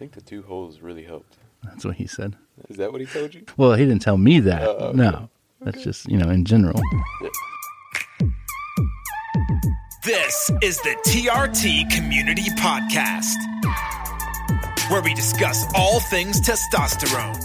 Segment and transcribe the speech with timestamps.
[0.00, 1.36] think the two holes really helped.
[1.62, 2.34] That's what he said.
[2.70, 3.44] Is that what he told you?
[3.58, 4.66] Well, he didn't tell me that.
[4.66, 4.96] Oh, okay.
[4.96, 5.28] No,
[5.60, 6.80] that's just you know in general.
[10.02, 13.36] This is the TRT Community Podcast,
[14.90, 17.36] where we discuss all things testosterone.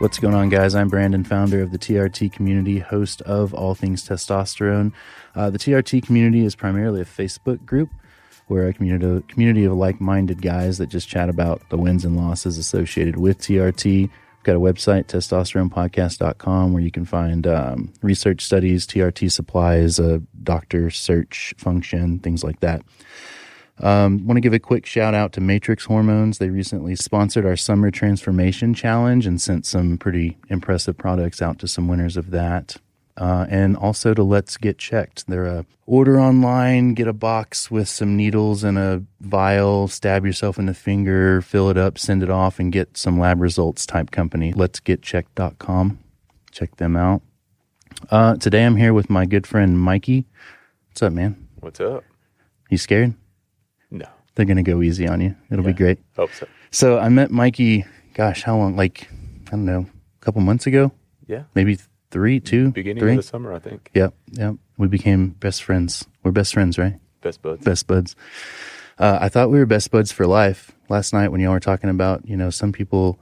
[0.00, 0.74] What's going on, guys?
[0.74, 4.92] I'm Brandon, founder of the TRT community, host of All Things Testosterone.
[5.34, 7.88] Uh, the TRT community is primarily a Facebook group.
[8.52, 12.18] We're a community, community of like minded guys that just chat about the wins and
[12.18, 13.84] losses associated with TRT.
[13.84, 14.10] We've
[14.42, 20.90] got a website, testosteronepodcast.com, where you can find um, research studies, TRT supplies, a doctor
[20.90, 22.82] search function, things like that.
[23.80, 26.36] Um, want to give a quick shout out to Matrix Hormones.
[26.36, 31.68] They recently sponsored our Summer Transformation Challenge and sent some pretty impressive products out to
[31.68, 32.76] some winners of that.
[33.16, 35.26] Uh, and also to Let's Get Checked.
[35.26, 40.58] They're a order online, get a box with some needles and a vial, stab yourself
[40.58, 44.10] in the finger, fill it up, send it off, and get some lab results type
[44.10, 44.52] company.
[44.54, 45.98] Let's Get Checked.com.
[46.50, 47.22] Check them out.
[48.10, 50.26] Uh, today I'm here with my good friend Mikey.
[50.88, 51.48] What's up, man?
[51.60, 52.04] What's up?
[52.70, 53.14] You scared?
[53.90, 54.06] No.
[54.34, 55.36] They're going to go easy on you.
[55.50, 55.98] It'll be great.
[56.16, 56.46] Hope so.
[56.70, 58.76] So I met Mikey, gosh, how long?
[58.76, 59.08] Like,
[59.48, 59.86] I don't know,
[60.20, 60.90] a couple months ago?
[61.26, 61.42] Yeah.
[61.54, 61.78] Maybe
[62.12, 63.12] three, two, Beginning three?
[63.12, 63.90] of the summer, I think.
[63.94, 64.54] Yep, yep.
[64.78, 66.06] We became best friends.
[66.22, 67.00] We're best friends, right?
[67.22, 67.64] Best buds.
[67.64, 68.14] Best buds.
[68.98, 71.90] Uh, I thought we were best buds for life last night when y'all were talking
[71.90, 73.18] about, you know, some people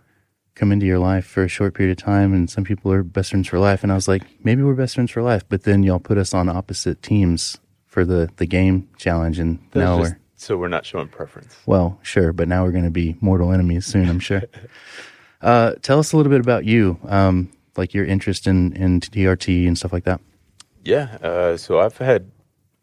[0.55, 3.31] come into your life for a short period of time and some people are best
[3.31, 3.83] friends for life.
[3.83, 5.43] And I was like, maybe we're best friends for life.
[5.49, 9.39] But then y'all put us on opposite teams for the, the game challenge.
[9.39, 11.57] And That's now just we're, so we're not showing preference.
[11.67, 12.33] well, sure.
[12.33, 14.43] But now we're going to be mortal enemies soon, I'm sure.
[15.41, 19.67] uh, tell us a little bit about you, um, like your interest in, in TRT
[19.67, 20.21] and stuff like that.
[20.85, 21.19] Yeah.
[21.23, 22.31] Uh, so I've had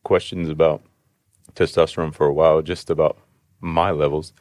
[0.03, 0.81] questions about
[1.55, 3.17] testosterone for a while, just about
[3.59, 4.33] my levels.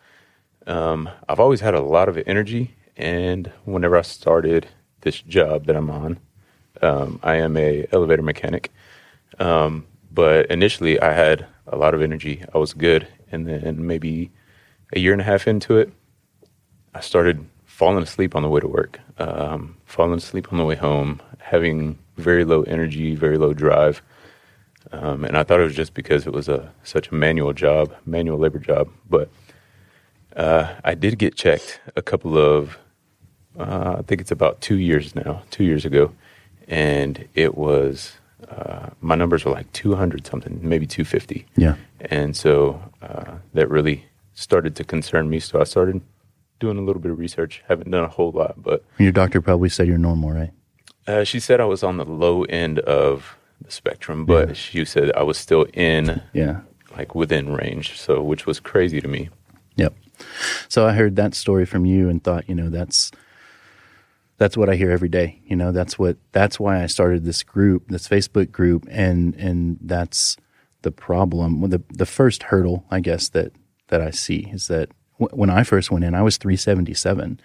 [0.67, 4.69] Um, I've always had a lot of energy, and whenever I started
[5.03, 6.19] this job that I'm on,
[6.83, 8.73] um, I am a elevator mechanic.
[9.39, 12.45] Um, but initially, I had a lot of energy.
[12.55, 14.31] I was good, and then maybe
[14.93, 15.93] a year and a half into it,
[16.95, 20.77] I started falling asleep on the way to work, um, falling asleep on the way
[20.77, 24.03] home, having very low energy, very low drive.
[24.93, 27.95] Um, and I thought it was just because it was a such a manual job,
[28.05, 28.89] manual labor job.
[29.09, 29.29] But
[30.37, 32.79] uh, I did get checked a couple of,
[33.59, 36.13] uh, I think it's about two years now, two years ago,
[36.69, 41.47] and it was uh, my numbers were like 200 something, maybe 250.
[41.57, 41.77] Yeah.
[42.01, 44.05] And so uh, that really
[44.35, 45.41] started to concern me.
[45.41, 46.01] So I started
[46.61, 47.63] doing a little bit of research.
[47.69, 50.53] Haven't done a whole lot, but Your doctor probably said you're normal, right?
[51.07, 54.55] uh, she said I was on the low end of the spectrum, but Yeah.
[54.55, 56.61] she said I was still in Yeah.
[56.97, 57.99] like within range.
[57.99, 59.29] So which was crazy to me.
[59.77, 59.95] Yep.
[60.69, 63.13] So I heard that story from you and thought, you know, that's
[64.39, 65.41] that's what I hear every day.
[65.47, 69.79] You know, that's what that's why I started this group, this Facebook group, and and
[69.81, 70.37] that's
[70.83, 71.61] the problem.
[71.61, 73.53] Well, the the first hurdle, I guess that
[73.89, 77.41] that I see is that when I first went in, I was 377,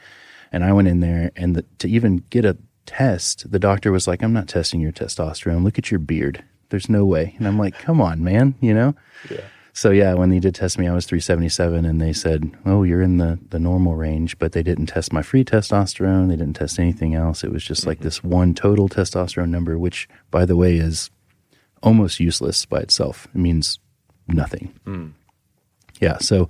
[0.52, 4.08] and I went in there, and the, to even get a test, the doctor was
[4.08, 5.64] like, "I'm not testing your testosterone.
[5.64, 6.44] Look at your beard.
[6.70, 8.56] There's no way." And I'm like, "Come on, man.
[8.60, 8.96] You know."
[9.30, 9.42] Yeah.
[9.74, 13.02] So yeah, when they did test me, I was 377, and they said, "Oh, you're
[13.02, 16.28] in the the normal range," but they didn't test my free testosterone.
[16.28, 17.44] They didn't test anything else.
[17.44, 18.06] It was just like mm-hmm.
[18.06, 21.10] this one total testosterone number, which, by the way, is
[21.82, 23.28] almost useless by itself.
[23.34, 23.80] It means
[24.28, 24.74] nothing.
[24.86, 25.14] Mm.
[26.00, 26.18] Yeah.
[26.18, 26.50] So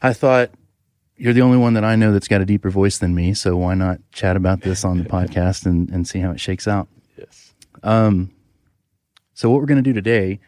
[0.00, 0.50] I thought
[1.16, 3.34] you're the only one that I know that's got a deeper voice than me.
[3.34, 6.68] So why not chat about this on the podcast and and see how it shakes
[6.68, 6.88] out?
[7.16, 7.54] Yes.
[9.34, 10.40] So what we're going to do today,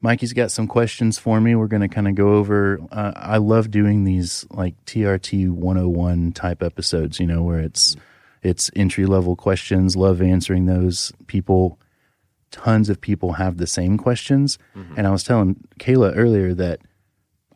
[0.00, 1.54] Mikey's got some questions for me.
[1.54, 2.80] We're going to kind of go over.
[2.90, 7.20] Uh, I love doing these like TRT 101 type episodes.
[7.20, 7.96] You know, where it's
[8.42, 9.96] it's entry level questions.
[9.96, 11.12] Love answering those.
[11.26, 11.78] People,
[12.50, 14.58] tons of people have the same questions.
[14.96, 16.80] And I was telling Kayla earlier that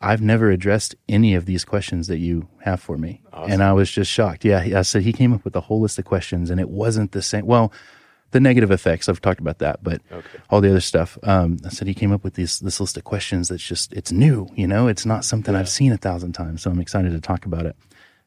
[0.01, 3.21] I've never addressed any of these questions that you have for me.
[3.33, 4.45] And I was just shocked.
[4.45, 7.11] Yeah, I said he came up with a whole list of questions and it wasn't
[7.11, 7.45] the same.
[7.45, 7.71] Well,
[8.31, 10.37] the negative effects, I've talked about that, but Okay.
[10.49, 11.17] all the other stuff.
[11.23, 14.11] Um, I said he came up with these, this list of questions that's just, it's
[14.11, 16.61] new, you know, it's not something I've seen a thousand times.
[16.61, 17.75] So I'm excited to talk about it.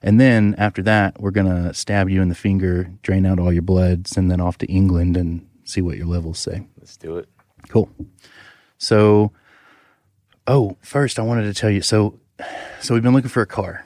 [0.02, 3.52] And then after that, we're going to stab you in the finger, drain out all
[3.52, 6.66] your blood, send then off to England and see what your levels say.
[6.78, 7.28] Let's do it.
[7.68, 7.88] Cool.
[8.78, 9.30] So,
[10.46, 11.82] oh, first I wanted to tell you.
[11.82, 12.18] So,
[12.80, 13.84] so we've been looking for a car,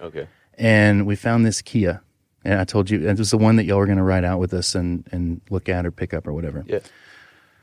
[0.00, 0.26] Okay.
[0.58, 2.02] and we found this Kia.
[2.46, 4.38] And I told you it was the one that y'all were going to ride out
[4.38, 6.62] with us and and look at or pick up or whatever.
[6.66, 6.80] Yeah.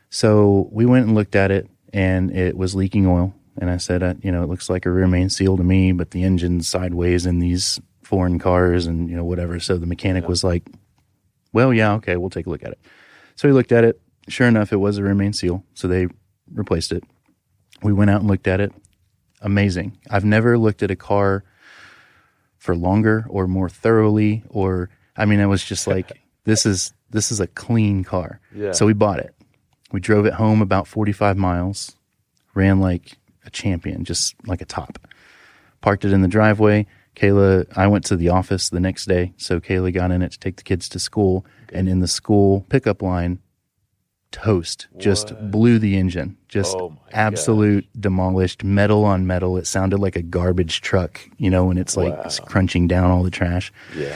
[0.10, 3.34] So we went and looked at it, and it was leaking oil.
[3.58, 5.92] And I said, uh, you know, it looks like a rear main seal to me,
[5.92, 9.60] but the engine's sideways in these foreign cars and, you know, whatever.
[9.60, 10.64] So the mechanic was like,
[11.54, 12.80] well, yeah, okay, we'll take a look at it.
[13.36, 14.02] So he looked at it.
[14.30, 15.64] Sure enough, it was a rear main seal.
[15.74, 16.08] So they
[16.52, 17.04] replaced it.
[17.82, 18.72] We went out and looked at it.
[19.42, 19.98] Amazing.
[20.10, 21.44] I've never looked at a car
[22.58, 26.12] for longer or more thoroughly or I mean it was just like
[26.44, 28.40] this is this is a clean car.
[28.56, 28.72] Yeah.
[28.72, 29.36] So we bought it.
[29.92, 31.96] We drove it home about 45 miles.
[32.54, 34.98] Ran like a champion, just like a top.
[35.82, 36.86] Parked it in the driveway.
[37.16, 40.40] Kayla, I went to the office the next day, so Kayla got in it to
[40.40, 43.40] take the kids to school, and in the school pickup line,
[44.32, 49.58] toast just blew the engine, just Oh absolute demolished metal on metal.
[49.58, 52.46] It sounded like a garbage truck, you know, when it's like Wow.
[52.46, 53.72] crunching down all the trash.
[53.96, 54.16] Yeah.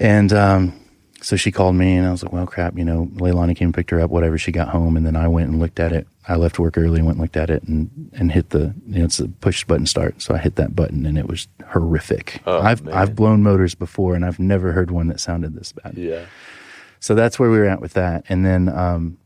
[0.00, 0.72] And um,
[1.20, 3.74] so she called me, and I was like, "Well, crap, you know." Leilani came and
[3.74, 4.10] picked her up.
[4.10, 4.38] Whatever.
[4.38, 6.06] She got home, and then I went and looked at it.
[6.26, 9.00] I left work early, and went and looked at it, and and hit the you
[9.00, 10.22] know it's a push button start.
[10.22, 12.40] So I hit that button, and it was horrific.
[12.46, 12.94] Oh, I've man.
[12.94, 15.94] I've blown motors before, and I've never heard one that sounded this bad.
[15.96, 16.24] Yeah.
[17.00, 18.24] So that's where we were at with that.
[18.28, 19.18] And then um,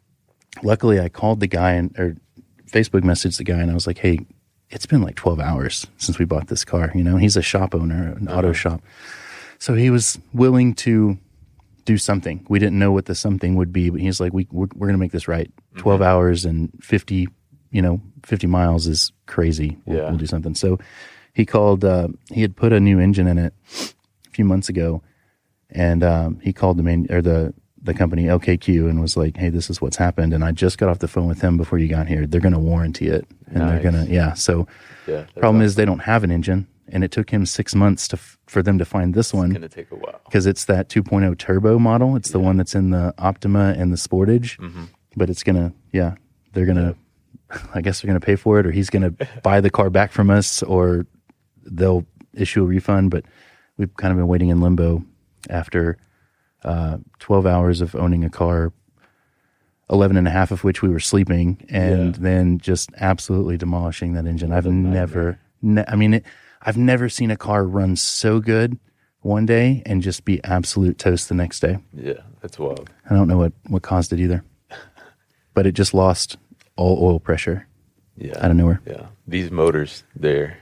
[0.62, 2.16] luckily, I called the guy and or
[2.70, 4.20] Facebook messaged the guy, and I was like, "Hey,
[4.70, 6.90] it's been like 12 hours since we bought this car.
[6.94, 8.82] You know, he's a shop owner, an auto shop,
[9.58, 11.18] so he was willing to
[11.84, 12.44] do something.
[12.48, 14.98] We didn't know what the something would be, but he's like, "We we're, we're going
[14.98, 15.50] to make this right.
[15.76, 17.28] 12 hours and 50,
[17.70, 19.76] you know, 50 miles is crazy.
[19.86, 20.08] We'll, Yeah.
[20.08, 20.78] we'll do something." So
[21.32, 21.84] he called.
[21.84, 23.54] Uh, he had put a new engine in it
[24.26, 25.02] a few months ago
[25.70, 27.52] and um, he called the main or the
[27.82, 30.88] the company LKQ and was like, "Hey, this is what's happened." And I just got
[30.88, 32.26] off the phone with him before you got here.
[32.26, 34.34] They're going to warranty it, and they're going to yeah.
[34.34, 34.66] So
[35.06, 35.24] Yeah.
[35.36, 38.38] problem is they don't have an engine, and it took him six months to f-
[38.46, 40.20] for them to find this one going to take a while.
[40.24, 42.16] because it's that 2.0 turbo model.
[42.16, 44.84] It's the one that's in the Optima and the Sportage, mm-hmm.
[45.16, 46.14] but it's gonna yeah.
[46.52, 46.94] They're gonna.
[47.74, 49.10] I guess they're gonna pay for it, or he's gonna
[49.42, 51.06] buy the car back from us, or
[51.64, 53.10] they'll issue a refund.
[53.10, 53.24] But
[53.76, 55.04] we've kind of been waiting in limbo
[55.48, 55.98] after
[56.64, 58.72] uh, 12 hours of owning a car,
[59.90, 62.20] 11 and a half of which we were sleeping, and Yeah.
[62.22, 64.52] then just absolutely demolishing that engine.
[64.52, 66.24] I've never, ne- I mean, it,
[66.62, 68.78] I've never seen a car run so good
[69.20, 71.78] one day and just be absolute toast the next day.
[71.94, 72.20] Yeah.
[72.40, 72.90] That's wild.
[73.08, 74.44] I don't know what, what caused it either,
[75.54, 76.36] but it just lost
[76.76, 77.66] all oil pressure
[78.16, 78.34] Yeah.
[78.44, 78.80] out of nowhere.
[78.86, 80.58] Yeah, these motors, they're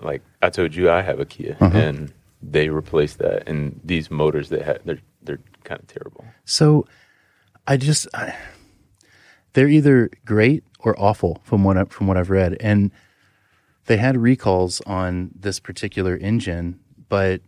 [0.00, 1.76] like I told you, I have a Kia, Uh-huh.
[1.78, 3.48] and they replaced that.
[3.48, 4.98] And these motors, that had they're
[5.64, 6.24] kind of terrible.
[6.44, 6.86] So
[7.66, 8.36] I just I,
[9.54, 12.90] they're either great or awful from what I, from what I've read, and
[13.86, 17.40] they had recalls on this particular engine, but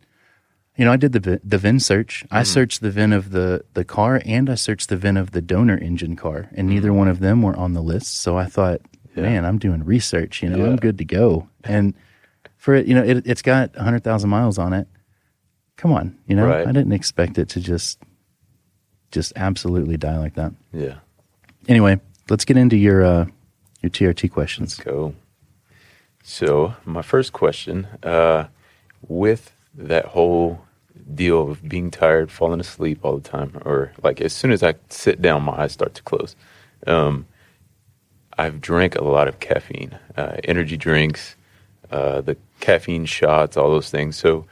[0.76, 2.24] you know I did the the VIN search.
[2.30, 2.44] I mm-hmm.
[2.44, 5.78] searched the VIN of the the car and I searched the VIN of the donor
[5.78, 6.68] engine car, and mm-hmm.
[6.68, 8.18] neither one of them were on the list.
[8.18, 8.80] So I thought,
[9.14, 10.42] man, I'm doing research.
[10.42, 11.48] You know, I'm good to go.
[11.64, 11.94] And
[12.56, 14.88] for it, you know, it, it's got hundred thousand miles on it.
[15.76, 16.66] Come on, you know, Right.
[16.66, 17.98] I didn't expect it to just
[19.12, 20.52] just absolutely die like that.
[20.72, 20.96] Yeah,
[21.68, 23.26] Anyway, let's get into your uh,
[23.82, 24.74] your TRT questions.
[24.76, 25.14] go.
[26.22, 28.46] So my first question, uh,
[29.06, 30.60] with that whole
[31.14, 34.74] deal of being tired, falling asleep all the time, or like as soon as I
[34.88, 36.34] sit down, my eyes start to close.
[36.86, 37.26] Um,
[38.38, 41.36] I've drank a lot of caffeine, uh, energy drinks,
[41.90, 44.16] uh, the caffeine shots, all those things.
[44.16, 44.46] So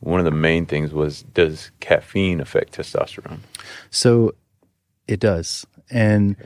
[0.00, 3.40] one of the main things was, does caffeine affect testosterone?
[3.90, 4.34] So
[5.06, 5.66] it does.
[5.90, 6.36] And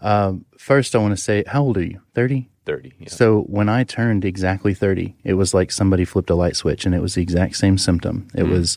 [0.00, 2.00] um, first, I want to say, how old are you?
[2.14, 2.48] Thirty.
[2.68, 2.92] 30.
[2.98, 3.08] Yeah.
[3.08, 6.94] So when I turned exactly 30, it was like somebody flipped a light switch and
[6.94, 8.28] it was the exact same symptom.
[8.34, 8.76] It was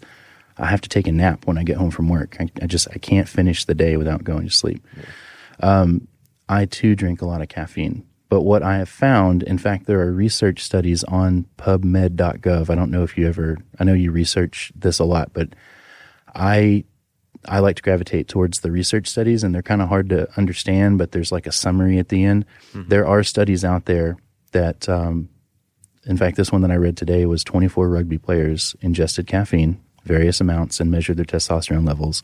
[0.58, 2.38] I have to take a nap when I get home from work.
[2.40, 4.82] I, I just I can't finish the day without going to sleep.
[5.60, 6.08] Um,
[6.48, 8.06] I too drink a lot of caffeine.
[8.32, 12.70] But what I have found, in fact, there are research studies on PubMed.gov.
[12.70, 15.50] I don't know if you ever, I know you research this a lot, but
[16.34, 16.86] I
[17.46, 20.98] I like to gravitate towards the research studies, and they're kind of hard to understand.
[20.98, 22.46] But there's like a summary at the end.
[22.88, 24.16] There are studies out there
[24.54, 25.28] that, um,
[26.06, 30.40] in fact, this one that I read today was 24 rugby players ingested caffeine, various
[30.40, 32.22] amounts, and measured their testosterone levels,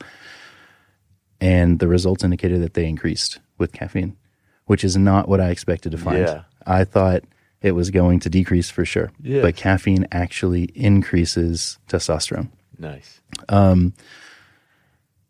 [1.38, 4.16] and the results indicated that they increased with caffeine,
[4.68, 6.18] which is not what I expected to find.
[6.20, 6.42] Yeah.
[6.66, 7.24] I thought
[7.60, 9.42] it was going to decrease for sure, Yeah.
[9.42, 12.48] but caffeine actually increases testosterone.
[12.78, 13.20] nice.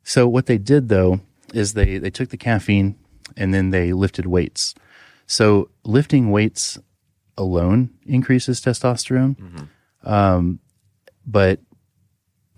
[0.04, 1.20] So what they did though
[1.54, 2.96] is they they took the caffeine
[3.36, 4.74] and then they lifted weights.
[5.26, 6.78] So lifting weights
[7.36, 9.68] alone increases testosterone,
[10.02, 10.60] um,
[11.26, 11.60] but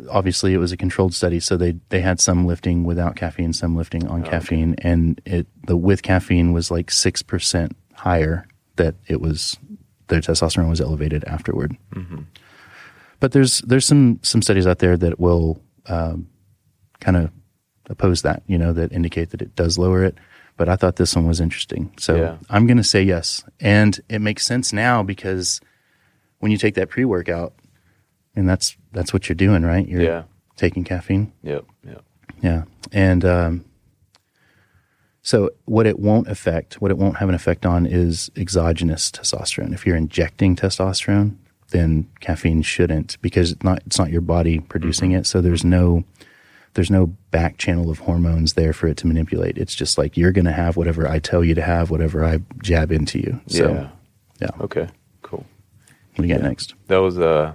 [0.09, 1.41] obviously it was a controlled study.
[1.41, 5.77] So they they had some lifting without caffeine, some lifting on caffeine, and it the
[5.77, 9.59] with caffeine was like six percent higher that it was
[10.09, 11.77] their testosterone was elevated afterward.
[13.21, 16.29] But there's there's some some studies out there that will um,
[17.01, 17.31] kind of
[17.89, 20.17] oppose that, you know, that indicate that it does lower it.
[20.57, 22.37] But I thought this one was interesting, so Yeah.
[22.51, 25.61] I'm going to say yes, and it makes sense now because
[26.39, 27.55] when you take that pre workout,
[28.37, 29.87] and that's that's what you're doing, right?
[29.87, 30.23] You're Yeah.
[30.57, 31.33] taking caffeine.
[31.43, 31.65] Yep.
[31.87, 32.03] Yep.
[32.43, 32.63] Yeah.
[32.93, 33.65] And um,
[35.23, 39.75] so, what it won't affect, what it won't have an effect on is exogenous testosterone.
[39.75, 41.37] If you're injecting testosterone,
[41.71, 45.27] then caffeine shouldn't because it's not, it's not your body producing it.
[45.27, 46.05] So, there's no.
[46.75, 49.59] There's no back channel of hormones there for it to manipulate.
[49.59, 52.39] It's just like you're going to have whatever I tell you to have, whatever I
[52.63, 53.41] jab into you.
[53.49, 53.89] So, yeah.
[54.41, 54.63] yeah.
[54.63, 54.87] Okay.
[55.23, 55.45] Cool.
[56.15, 56.49] What do you got Yeah.
[56.49, 56.75] next?
[56.87, 57.55] That was uh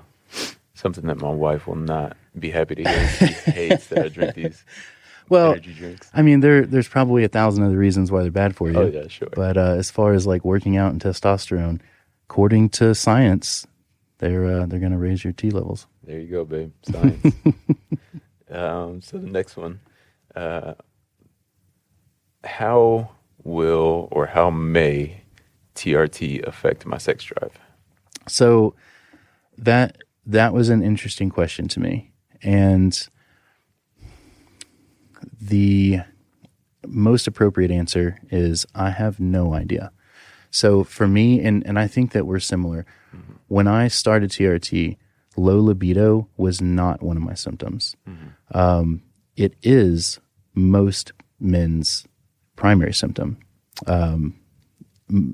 [0.76, 3.08] something that my wife will not be happy to hear.
[3.10, 4.64] She hates that I drink these
[5.30, 6.10] Well, energy drinks.
[6.14, 8.78] I mean, there there's probably a thousand other reasons why they're bad for you.
[8.78, 9.30] Oh, yeah, sure.
[9.34, 11.82] But uh, as far as like working out and testosterone,
[12.30, 13.66] according to science,
[14.20, 15.88] they're uh, they're going to raise your T levels.
[16.04, 16.72] There you go, babe.
[16.84, 17.36] Science.
[18.52, 19.80] um, so the next one,
[20.36, 20.76] uh,
[22.44, 23.10] how
[23.44, 25.22] will or how may
[25.76, 27.58] TRT affect my sex drive?
[28.28, 28.76] So
[29.58, 33.08] that that was an interesting question to me, and
[35.42, 36.00] the
[36.88, 39.92] most appropriate answer is I have no idea.
[40.52, 42.86] So for me, and and I think that we're similar.
[43.48, 44.98] When I started TRT,
[45.38, 47.96] low libido was not one of my symptoms.
[48.52, 49.04] Um,
[49.36, 50.20] it is
[50.54, 52.06] most men's
[52.56, 53.38] primary symptom.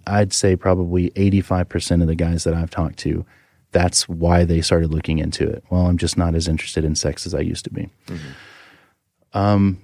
[0.05, 3.25] I'd say probably 85% of the guys that I've talked to,
[3.72, 5.63] that's why they started looking into it.
[5.70, 7.90] Well, I'm just not as interested in sex as I used to be.
[9.34, 9.82] Um,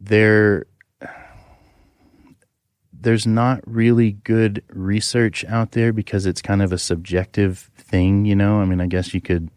[0.00, 0.66] there,
[2.92, 8.34] there's not really good research out there because it's kind of a subjective thing, you
[8.34, 8.60] know?
[8.60, 9.50] I mean, I guess you could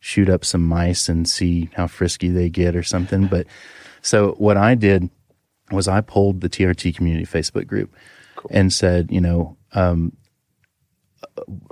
[0.00, 3.28] shoot up some mice and see how frisky they get or something.
[3.28, 3.46] But
[4.00, 5.08] so what I did
[5.70, 7.94] was I pulled the TRT community Facebook group
[8.50, 10.16] and said, you know, um,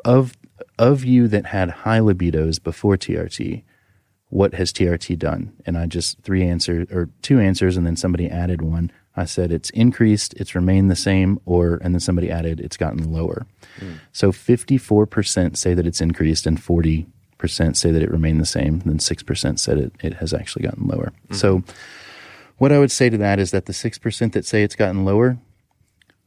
[0.05, 0.37] of
[0.79, 3.63] of you that had high libidos before TRT,
[4.29, 5.53] what has TRT done?
[5.67, 8.91] And I just three answers or two answers, and then somebody added one.
[9.17, 13.13] I said it's increased, it's remained the same, or and then somebody added it's gotten
[13.13, 13.47] lower.
[13.79, 13.95] Hmm.
[14.13, 17.07] So fifty four percent say that it's increased, and forty
[17.39, 18.75] percent say that it remained the same.
[18.75, 21.13] And then six percent said it it has actually gotten lower.
[21.29, 21.35] Hmm.
[21.35, 21.63] So
[22.59, 25.05] what I would say to that is that the six percent that say it's gotten
[25.05, 25.39] lower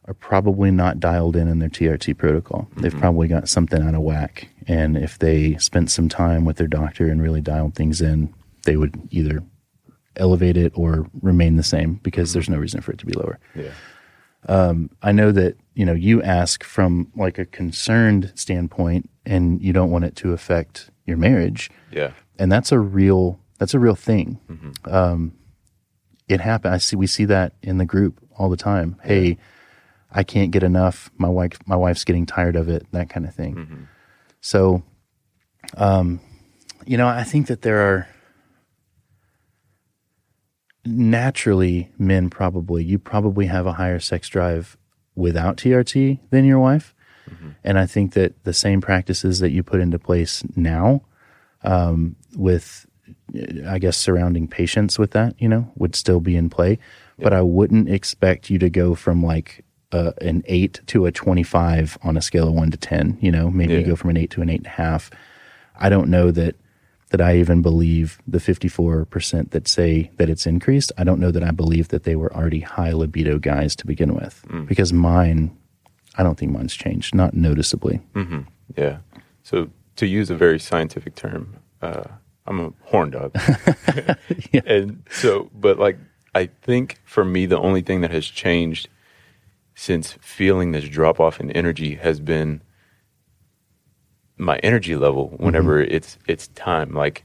[0.05, 2.67] are probably not dialed in in their TRT protocol.
[2.75, 2.99] They've mm-hmm.
[2.99, 4.49] probably got something out of whack.
[4.67, 8.33] And if they spent some time with their doctor and really dialed things in,
[8.65, 9.43] they would either
[10.15, 12.33] elevate it or remain the same because mm-hmm.
[12.33, 13.39] there's no reason for it to be lower.
[13.55, 13.71] Yeah.
[14.47, 19.71] Um, I know that, you know, you ask from like a concerned standpoint and you
[19.71, 21.71] don't want it to affect your marriage.
[21.91, 22.11] Yeah.
[22.37, 24.39] And that's a real that's a real thing.
[24.49, 24.93] Mm-hmm.
[24.93, 25.33] Um,
[26.27, 26.73] it happened.
[26.73, 28.99] I see we see that in the group all the time.
[29.03, 29.37] Hey,
[30.13, 31.09] I can't get enough.
[31.17, 32.85] My wife my wife's getting tired of it.
[32.91, 33.87] That kind of thing.
[34.41, 34.83] So,
[35.77, 36.19] um,
[36.85, 38.07] you know, I think that there are
[40.85, 44.77] naturally men probably you probably have a higher sex drive
[45.15, 46.93] without TRT than your wife.
[47.63, 51.03] And I think that the same practices that you put into place now
[51.63, 52.85] um, with
[53.67, 56.79] I guess surrounding patience with that, you know, would still be in play.
[57.17, 59.62] But I wouldn't expect you to go from like
[59.93, 63.49] uh, an eight to a 25 on a scale of one to 10, you know,
[63.49, 65.11] maybe you go from an eight to an eight and a half.
[65.79, 66.55] I don't know that,
[67.11, 70.91] that I even believe the 54% that say that it's increased.
[70.97, 74.15] I don't know that I believe that they were already high libido guys to begin
[74.15, 75.55] with because mine,
[76.17, 78.01] I don't think mine's changed, not noticeably.
[78.75, 78.97] Yeah.
[79.43, 82.05] So to use a very scientific term, uh,
[82.47, 83.35] I'm a horn dog.
[84.65, 85.97] And so, but like,
[86.35, 88.87] I think for me, the only thing that has changed
[89.75, 92.61] since feeling this drop off in energy has been
[94.37, 97.23] my energy level whenever it's it's time like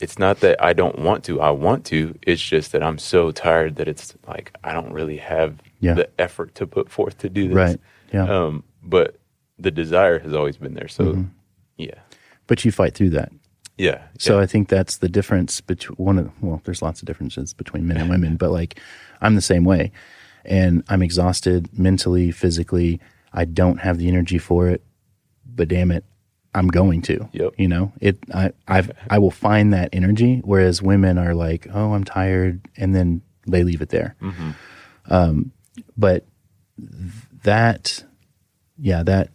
[0.00, 3.30] it's not that I don't want to I want to it's just that I'm so
[3.30, 5.94] tired that it's like I don't really have Yeah.
[5.94, 7.80] the effort to put forth to do this Right.
[8.12, 8.24] Yeah.
[8.46, 9.16] um but
[9.58, 11.24] the desire has always been there so
[11.76, 11.98] yeah
[12.46, 13.30] But you fight through that.
[13.76, 14.42] yeah So yeah.
[14.42, 17.98] I think that's the difference between one of well, there's lots of differences between men
[17.98, 18.80] and women, but like
[19.20, 19.92] I'm the same way.
[20.46, 23.00] And I'm exhausted mentally, physically.
[23.32, 24.82] I don't have the energy for it,
[25.44, 26.04] but damn it,
[26.54, 27.28] I'm going to.
[27.32, 27.54] Yep.
[27.58, 30.40] You know, it I I've I will find that energy.
[30.44, 34.16] Whereas women are like, oh, I'm tired, and then they leave it there.
[35.08, 35.52] Um,
[35.96, 36.24] but
[37.44, 38.04] that,
[38.78, 39.30] yeah, that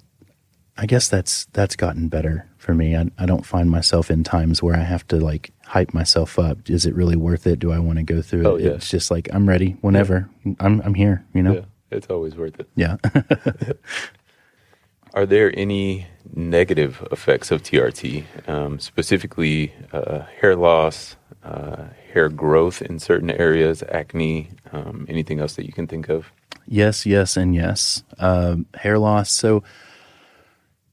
[0.77, 2.96] I guess that's that's gotten better for me.
[2.96, 6.70] I, I don't find myself in times where I have to like hype myself up.
[6.70, 7.60] Is it really worth it?
[7.60, 8.46] Do I want to go through it?
[8.46, 8.72] Oh, yeah.
[8.72, 10.30] It's just like I'm ready whenever.
[10.60, 11.25] I'm I'm here.
[11.34, 11.54] You know.
[11.54, 12.68] Yeah, it's always worth it.
[12.75, 12.98] Yeah.
[15.13, 22.82] Are there any negative effects of TRT, um, specifically uh, hair loss, uh, hair growth
[22.82, 26.32] in certain areas, acne, um, anything else that you can think of?
[26.66, 28.04] Yes, yes, and yes.
[28.20, 29.32] Um, hair loss.
[29.32, 29.63] So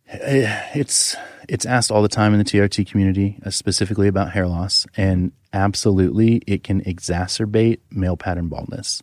[0.08, 1.16] eh, it's
[1.48, 5.32] it's asked all the time in the TRT community, uh, specifically about hair loss, and
[5.52, 9.02] absolutely, it can exacerbate male pattern baldness.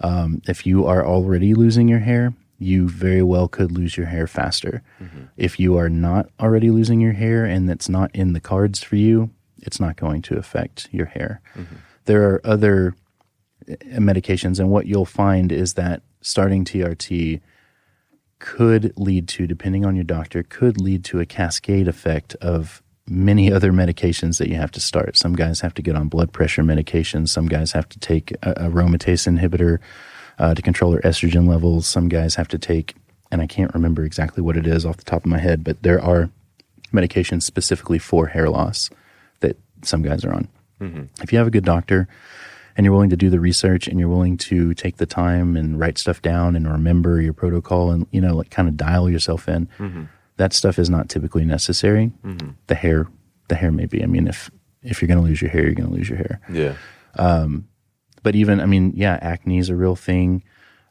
[0.00, 4.26] Um, if you are already losing your hair, you very well could lose your hair
[4.26, 4.82] faster.
[5.36, 8.96] If you are not already losing your hair and that's not in the cards for
[8.96, 11.40] you, it's not going to affect your hair.
[12.04, 12.94] There are other
[13.68, 17.40] uh, medications, and what you'll find is that starting TRT
[18.44, 23.50] could lead to, depending on your doctor, could lead to a cascade effect of many
[23.50, 25.16] other medications that you have to start.
[25.16, 27.30] Some guys have to get on blood pressure medications.
[27.30, 29.78] Some guys have to take a, aromatase inhibitor
[30.38, 31.86] uh, to control their estrogen levels.
[31.86, 32.94] Some guys have to take,
[33.32, 35.82] and I can't remember exactly what it is off the top of my head, but
[35.82, 36.28] there are
[36.92, 38.90] medications specifically for hair loss
[39.40, 40.48] that some guys are on.
[41.22, 42.08] If you have a good doctor
[42.76, 45.78] and you're willing to do the research and you're willing to take the time and
[45.78, 49.48] write stuff down and remember your protocol and you know like kind of dial yourself
[49.48, 49.68] in,
[50.36, 52.10] that stuff is not typically necessary.
[52.66, 53.06] The hair,
[53.48, 54.02] the hair may be.
[54.02, 54.50] I mean, if
[54.82, 56.74] if you're going to lose your hair, you're going to lose your hair Yeah.
[57.16, 57.68] um,
[58.22, 60.42] but even I mean, yeah, acne is a real thing.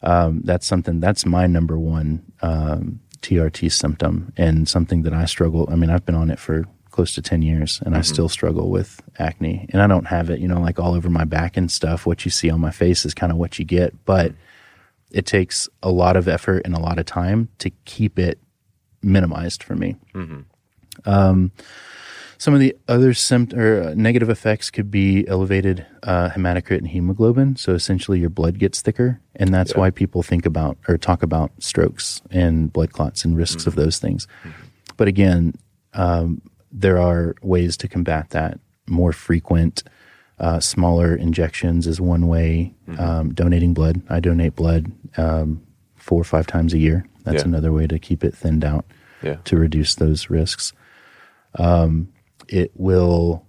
[0.01, 5.67] Um, that's something that's my number one um, TRT symptom and something that I struggle.
[5.71, 8.69] I mean, I've been on it for close to ten years, and I still struggle
[8.69, 9.65] with acne.
[9.69, 12.05] And I don't have it, you know, like all over my back and stuff.
[12.05, 14.31] What you see on my face is kind of what you get, but
[15.11, 18.39] it takes a lot of effort and a lot of time to keep it
[19.01, 19.95] minimized for me.
[21.05, 21.51] Um,
[22.37, 26.87] some of the other sympt- or uh, negative effects could be elevated uh, hematocrit and
[26.87, 27.55] hemoglobin.
[27.55, 29.79] So essentially, your blood gets thicker, and that's Yeah.
[29.79, 33.97] why people think about or talk about strokes and blood clots and risks of those
[33.97, 34.27] things.
[34.97, 35.53] But again,
[35.93, 36.41] um,
[36.75, 38.59] there are ways to combat that.
[38.87, 39.83] More frequent,
[40.39, 42.73] uh, smaller injections is one way.
[42.97, 44.01] Um, donating blood.
[44.09, 45.61] I donate blood um,
[45.95, 47.05] four or five times a year.
[47.23, 47.47] That's Yeah.
[47.47, 48.85] another way to keep it thinned out
[49.21, 49.37] Yeah.
[49.45, 50.73] to reduce those risks.
[51.55, 52.09] Um,
[52.49, 53.45] it will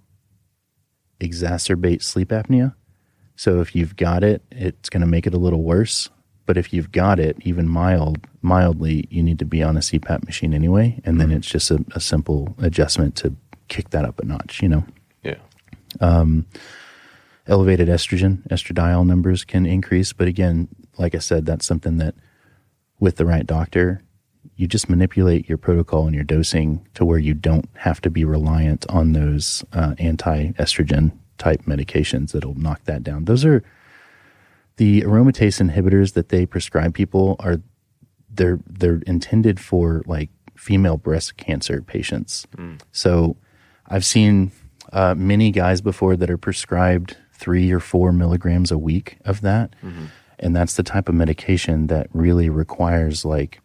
[1.19, 2.73] exacerbate sleep apnea.
[3.35, 6.09] So if you've got it, it's going to make it a little worse.
[6.45, 10.23] But if you've got it, even mild, mildly, you need to be on a CPAP
[10.25, 13.35] machine anyway, and then it's just a, a simple adjustment to
[13.67, 14.61] kick that up a notch.
[14.61, 14.85] You know,
[15.23, 15.35] Yeah.
[17.47, 20.13] elevated estrogen, estradiol numbers can increase.
[20.13, 22.15] But again, like I said, that's something that
[22.99, 24.01] with the right doctor,
[24.55, 28.23] you just manipulate your protocol and your dosing to where you don't have to be
[28.23, 33.25] reliant on those uh, anti estrogen type medications that'll knock that down.
[33.25, 33.63] Those are
[34.77, 37.61] the aromatase inhibitors that they prescribe people are
[38.29, 42.45] they're they're intended for like female breast cancer patients.
[42.91, 43.37] So
[43.87, 44.51] I've seen
[44.91, 49.75] uh, many guys before that are prescribed three or four milligrams a week of that.
[50.39, 53.61] And that's the type of medication that really requires like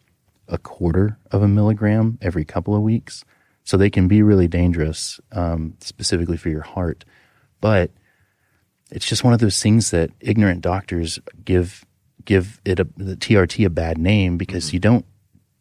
[0.47, 3.25] a quarter of a milligram every couple of weeks.
[3.63, 7.05] So they can be really dangerous, um, specifically for your heart.
[7.61, 7.91] But
[8.91, 11.85] it's just one of those things that ignorant doctors give
[12.25, 14.75] give it a the TRT a bad name because mm-hmm.
[14.75, 15.05] you don't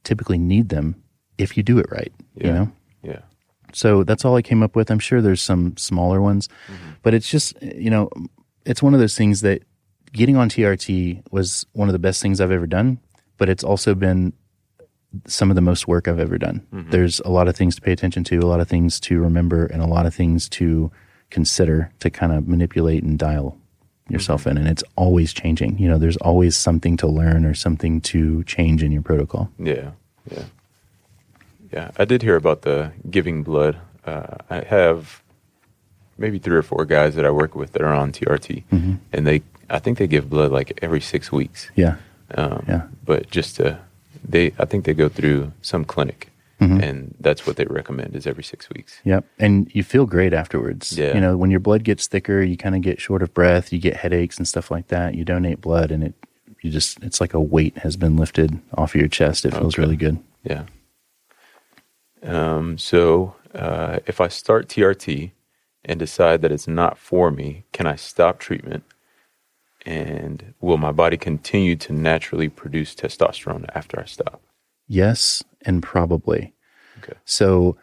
[0.04, 1.02] typically need them
[1.38, 2.12] if you do it right.
[2.34, 2.72] You know.
[3.02, 3.20] Yeah.
[3.72, 4.90] So that's all I came up with.
[4.90, 6.90] I'm sure there's some smaller ones, mm-hmm.
[7.02, 8.10] but it's just, you know,
[8.64, 9.62] it's one of those things that
[10.12, 12.98] getting on TRT was one of the best things I've ever done,
[13.36, 14.32] but it's also been
[15.26, 16.66] some of the most work I've ever done.
[16.72, 16.90] Mm-hmm.
[16.90, 19.66] There's a lot of things to pay attention to, a lot of things to remember,
[19.66, 20.90] and a lot of things to
[21.30, 23.56] consider to kind of manipulate and dial
[24.08, 24.58] yourself in.
[24.58, 25.78] And it's always changing.
[25.78, 29.50] You know, there's always something to learn or something to change in your protocol.
[29.58, 29.90] Yeah,
[30.30, 30.44] yeah,
[31.72, 31.90] yeah.
[31.98, 33.78] I did hear about the giving blood.
[34.04, 35.22] Uh, I have
[36.18, 38.94] maybe three or four guys that I work with that are on TRT, Mm-hmm.
[39.12, 41.70] and they, I think they give blood like every six weeks.
[41.76, 41.96] Yeah.
[42.34, 42.82] Um, Yeah.
[43.04, 43.78] But just to,
[44.28, 46.29] they, I think they go through some clinic,
[46.60, 46.80] Mm-hmm.
[46.80, 49.00] and that's what they recommend is every six weeks.
[49.04, 49.24] Yep.
[49.38, 50.96] And you feel great afterwards.
[50.98, 51.14] Yeah.
[51.14, 53.78] You know, when your blood gets thicker, you kind of get short of breath, you
[53.78, 55.14] get headaches and stuff like that.
[55.14, 56.14] You donate blood and it,
[56.60, 59.46] you just, it's like a weight has been lifted off of your chest.
[59.46, 59.82] It feels Okay.
[59.82, 60.18] really good.
[60.44, 60.64] Yeah.
[62.22, 65.30] Um, so uh, if I start TRT
[65.84, 68.84] and decide that it's not for me, can I stop treatment?
[69.86, 74.42] And will my body continue to naturally produce testosterone after I stop?
[74.90, 76.52] Yes, and probably.
[76.98, 77.14] Okay.
[77.24, 77.76] So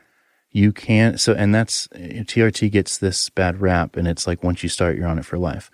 [0.51, 1.19] you can't.
[1.19, 5.07] So and that's TRT gets this bad rap, and it's like once you start, you're
[5.07, 5.71] on it for life.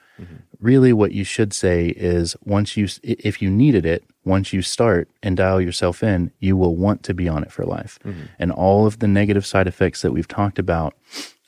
[0.59, 5.09] Really, what you should say is once you, if you needed it, once you start
[5.21, 7.99] and dial yourself in, you will want to be on it for life.
[8.39, 10.93] And all of the negative side effects that we've talked about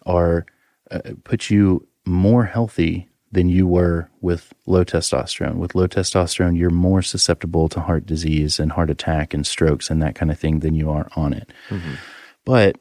[0.05, 0.45] are
[0.91, 5.57] uh, put you more healthy than you were with low testosterone.
[5.57, 10.01] With low testosterone, you're more susceptible to heart disease and heart attack and strokes and
[10.01, 11.51] that kind of thing than you are on it.
[12.45, 12.77] But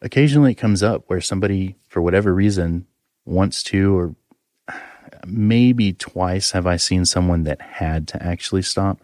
[0.00, 2.86] occasionally it comes up where somebody, for whatever reason,
[3.26, 4.14] wants to, or
[5.26, 9.00] maybe twice have I seen someone that had to actually stop,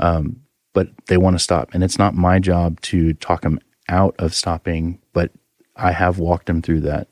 [0.00, 1.70] um, but they want to stop.
[1.74, 5.30] And it's not my job to talk them out of stopping, but
[5.76, 7.08] I have walked them through that.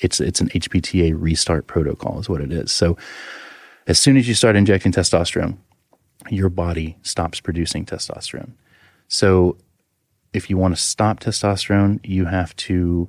[0.00, 2.72] It's it's an HPTA restart protocol, is what it is.
[2.72, 2.96] So
[3.86, 5.56] as soon as you start injecting testosterone,
[6.30, 8.52] your body stops producing testosterone.
[9.08, 9.56] So
[10.32, 13.08] if you want to stop testosterone, you have to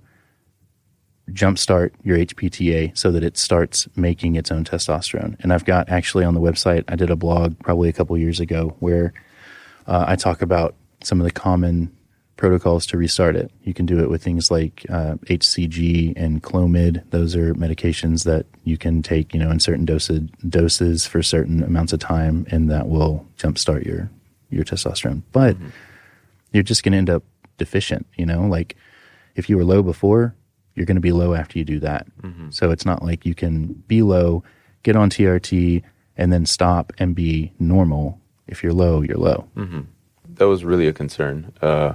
[1.32, 5.36] jumpstart your HPTA so that it starts making its own testosterone.
[5.42, 8.40] And I've got actually on the website, I did a blog probably a couple years
[8.40, 9.14] ago where
[9.86, 11.96] uh, I talk about some of the common
[12.40, 13.52] protocols to restart it.
[13.64, 17.04] You can do it with things like uh, HCG and Clomid.
[17.12, 21.62] Those are medications that you can take, you know, in certain doses doses for certain
[21.62, 24.10] amounts of time, and that will jumpstart your
[24.50, 25.22] your testosterone.
[25.34, 25.58] But
[26.54, 27.24] you're just going to end up
[27.58, 28.08] deficient.
[28.18, 28.78] You know, like
[29.36, 30.34] if you were low before,
[30.76, 32.08] you're going to be low after you do that.
[32.52, 34.44] So it's not like you can be low,
[34.84, 35.84] get on TRT,
[36.16, 38.18] and then stop and be normal.
[38.48, 39.46] If you're low, you're low.
[40.36, 41.52] that was really a concern.
[41.62, 41.94] Uh,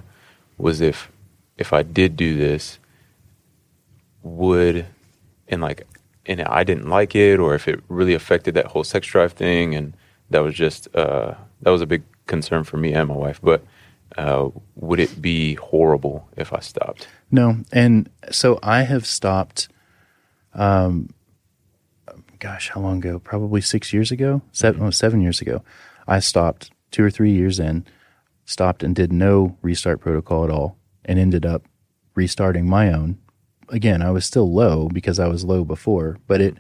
[0.58, 1.10] was if
[1.56, 2.78] if I did do this,
[4.22, 4.86] would
[5.48, 5.86] and like
[6.26, 9.74] and I didn't like it, or if it really affected that whole sex drive thing,
[9.74, 9.96] and
[10.30, 13.40] that was just uh, that was a big concern for me and my wife.
[13.42, 13.64] But
[14.16, 17.08] uh, would it be horrible if I stopped?
[17.30, 19.68] No, and so I have stopped.
[20.54, 21.10] Um,
[22.38, 23.18] gosh, how long ago?
[23.18, 25.62] Probably six years ago, 7 oh, seven years ago.
[26.06, 27.86] I stopped two or three years in,
[28.44, 31.64] stopped and did no restart protocol at all, and ended up
[32.14, 33.18] restarting my own.
[33.70, 36.56] Again, I was still low because I was low before, but it,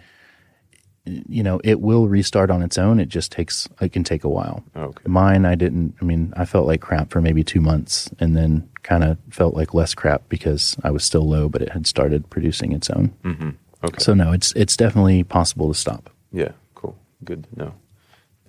[1.04, 2.98] you know, it will restart on its own.
[2.98, 4.64] It just takes, it can take a while.
[4.74, 5.04] Okay.
[5.06, 8.68] Mine, I didn't, I mean, I felt like crap for maybe two months and then
[8.82, 12.30] kind of felt like less crap because I was still low, but it had started
[12.30, 13.12] producing its own.
[13.22, 13.50] Mm-hmm.
[13.84, 13.98] Okay.
[13.98, 16.08] So no, it's, it's definitely possible to stop.
[16.32, 16.96] Yeah, cool.
[17.22, 17.74] Good to know.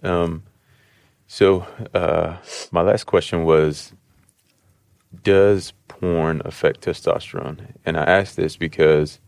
[0.01, 0.43] Um,
[1.27, 2.37] so uh,
[2.71, 3.93] my last question was,
[5.23, 7.73] does porn affect testosterone?
[7.85, 9.19] And I asked this because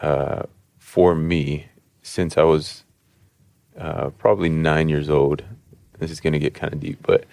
[0.00, 0.44] uh,
[0.78, 1.68] for me,
[2.02, 2.84] since I was
[3.78, 5.44] uh, probably nine years old,
[5.98, 7.24] this is going to get kind of deep, but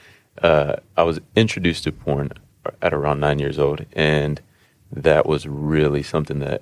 [0.44, 2.32] uh, I was introduced to porn
[2.82, 4.42] at around nine years old, and
[4.92, 6.62] that was really something that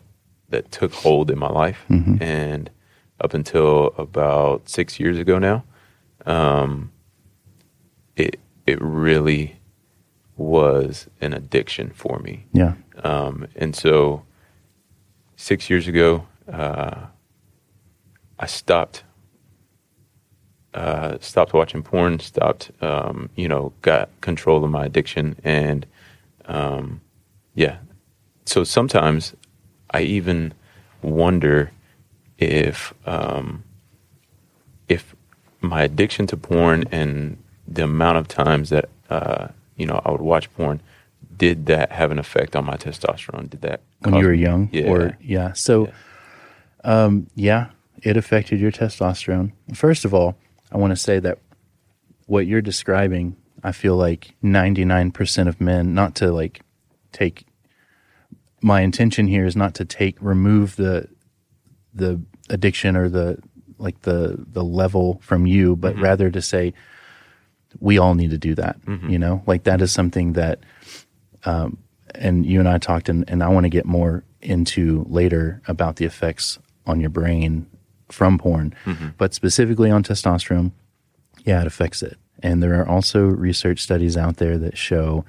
[0.50, 1.84] that took hold in my life.
[2.22, 2.70] And
[3.20, 5.64] up until about six years ago now,
[6.26, 6.92] um,
[8.16, 9.60] it it really
[10.38, 12.46] was an addiction for me.
[12.52, 12.74] Yeah.
[13.04, 14.24] Um, and so
[15.36, 17.06] six years ago, uh,
[18.40, 19.04] I stopped.
[20.74, 22.20] Uh, stopped watching porn.
[22.20, 25.86] Stopped, um, you know, got control of my addiction, and
[26.46, 27.00] um,
[27.54, 27.78] yeah.
[28.46, 29.34] So sometimes
[29.92, 30.54] I even
[31.02, 31.72] wonder
[32.38, 33.64] if um,
[34.90, 35.16] if
[35.62, 40.22] my addiction to porn and the amount of times that uh, you know I would
[40.22, 40.82] watch porn
[41.38, 43.50] did that have an effect on my testosterone?
[43.50, 44.90] Did that When cause you were young Yeah.
[44.90, 45.54] or, yeah.
[45.54, 45.90] So,
[46.84, 47.68] um, yeah,
[48.02, 49.52] it affected your testosterone.
[49.74, 50.38] First of all,
[50.72, 51.40] I want to say that
[52.26, 56.62] what you're describing, I feel like 99% of men, not to like
[57.12, 57.46] take
[58.62, 61.08] my intention here is not to take remove the
[61.94, 63.38] the addiction or the
[63.78, 66.74] like the the level from you but rather to say
[67.80, 69.10] we all need to do that mm-hmm.
[69.10, 70.60] you know like that is something that
[71.46, 71.78] um
[72.14, 75.98] and you and I talked and, and I want to get more into later about
[75.98, 77.68] the effects on your brain
[78.10, 79.10] from porn mm-hmm.
[79.18, 80.72] but specifically on testosterone
[81.46, 82.18] yeah, it affects it.
[82.44, 85.24] And there are also research studies out there that show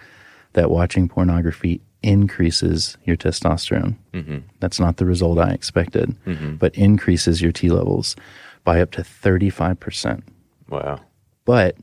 [0.54, 3.96] that watching pornography increases your testosterone.
[4.12, 4.38] Mm-hmm.
[4.60, 6.16] That's not the result I expected,
[6.58, 8.16] but increases your T levels
[8.64, 10.22] by up to 35%.
[10.68, 11.00] Wow.
[11.44, 11.76] But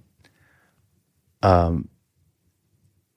[1.43, 1.89] um,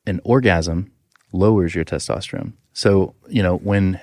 [0.07, 0.93] an orgasm
[1.33, 2.53] lowers your testosterone.
[2.73, 3.99] So, you know, when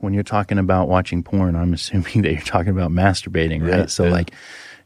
[0.00, 3.80] when you're talking about watching porn, I'm assuming that you're talking about masturbating, right?
[3.80, 4.10] Yeah, so yeah.
[4.10, 4.32] like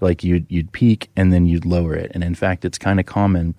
[0.01, 2.13] like you'd you'd peak and then you'd lower it.
[2.15, 3.55] And in fact, it's kind of common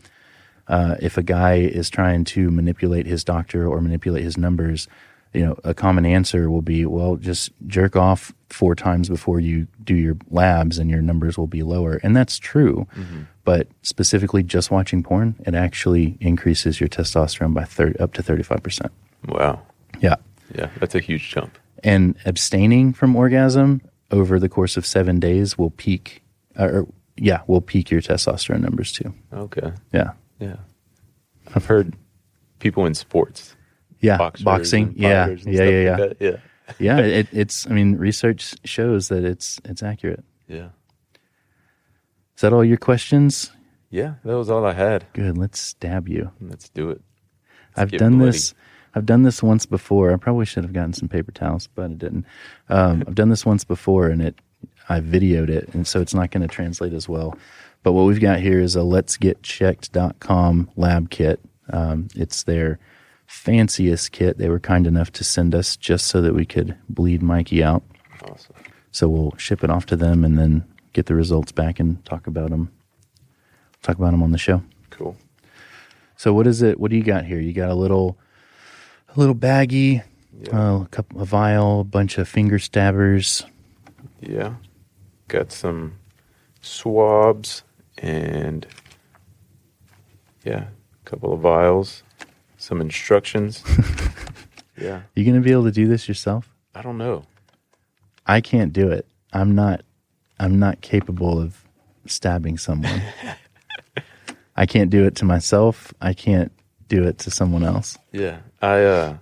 [0.69, 4.87] Uh, if a guy is trying to manipulate his doctor or manipulate his numbers,
[5.33, 9.67] you know, a common answer will be, well, just jerk off four times before you
[9.83, 11.99] do your labs and your numbers will be lower.
[12.03, 12.87] And that's true.
[12.95, 13.21] Mm-hmm.
[13.43, 18.89] But specifically just watching porn, it actually increases your testosterone by 30, up to 35%.
[19.27, 19.61] Wow.
[19.99, 20.15] Yeah.
[20.55, 21.57] Yeah, that's a huge jump.
[21.83, 26.23] And abstaining from orgasm over the course of seven days will peak,
[26.57, 26.87] or
[27.17, 29.13] yeah, will peak your testosterone numbers too.
[29.31, 29.71] Okay.
[29.93, 30.11] Yeah.
[30.39, 30.55] Yeah.
[31.53, 31.95] I've heard
[32.59, 33.55] people in sports,
[33.99, 34.17] Yeah.
[34.17, 34.93] boxers Boxing.
[34.95, 35.29] Yeah.
[35.45, 35.63] Yeah.
[35.63, 35.69] Yeah.
[35.69, 35.97] Yeah.
[35.97, 36.17] like.
[36.19, 36.37] Yeah.
[36.79, 36.99] yeah.
[37.19, 40.23] It, it's, I mean, research shows that it's, it's accurate.
[40.47, 40.69] Yeah.
[42.35, 43.51] Is that all your questions?
[43.89, 45.05] Yeah, that was all I had.
[45.13, 45.37] Good.
[45.37, 46.31] Let's stab you.
[46.39, 47.01] Let's do it.
[47.75, 48.31] I've done bloody.
[48.31, 48.53] this.
[48.95, 50.13] I've done this once before.
[50.13, 52.25] I probably should have gotten some paper towels, but I didn't.
[52.69, 54.39] Um, I've done this once before, and it
[54.89, 57.37] I videoed it, and so it's not going to translate as well.
[57.83, 61.39] But what we've got here is a Let's Get Checked.com lab kit.
[61.71, 62.79] Um, it's their
[63.29, 64.39] fanciest kit.
[64.39, 67.83] They were kind enough to send us just so that we could bleed Mikey out.
[68.23, 68.55] Awesome.
[68.91, 72.25] So we'll ship it off to them and then get the results back and talk
[72.25, 72.71] about them.
[73.83, 74.63] Talk about them on the show.
[74.89, 75.15] Cool.
[76.17, 76.79] So what is it?
[76.79, 77.39] What do you got here?
[77.39, 78.17] You got a little,
[79.15, 80.03] a little baggie,
[80.51, 83.45] uh, a couple, a vial, a bunch of finger stabbers.
[84.19, 84.55] Yeah.
[85.27, 85.99] Got some
[86.61, 87.63] swabs
[87.99, 88.65] and
[90.43, 90.65] yeah,
[91.05, 92.03] a couple of vials,
[92.59, 93.63] some instructions.
[94.77, 95.01] yeah.
[95.15, 96.53] You gonna be able to do this yourself?
[96.75, 97.25] I don't know.
[98.27, 99.07] I can't do it.
[99.33, 99.81] I'm not.
[100.39, 101.65] I'm not capable of
[102.05, 103.01] stabbing someone.
[104.55, 105.93] I can't do it to myself.
[106.01, 106.51] I can't
[106.87, 107.97] do it to someone else.
[108.11, 108.39] Yeah.
[108.61, 109.17] I uh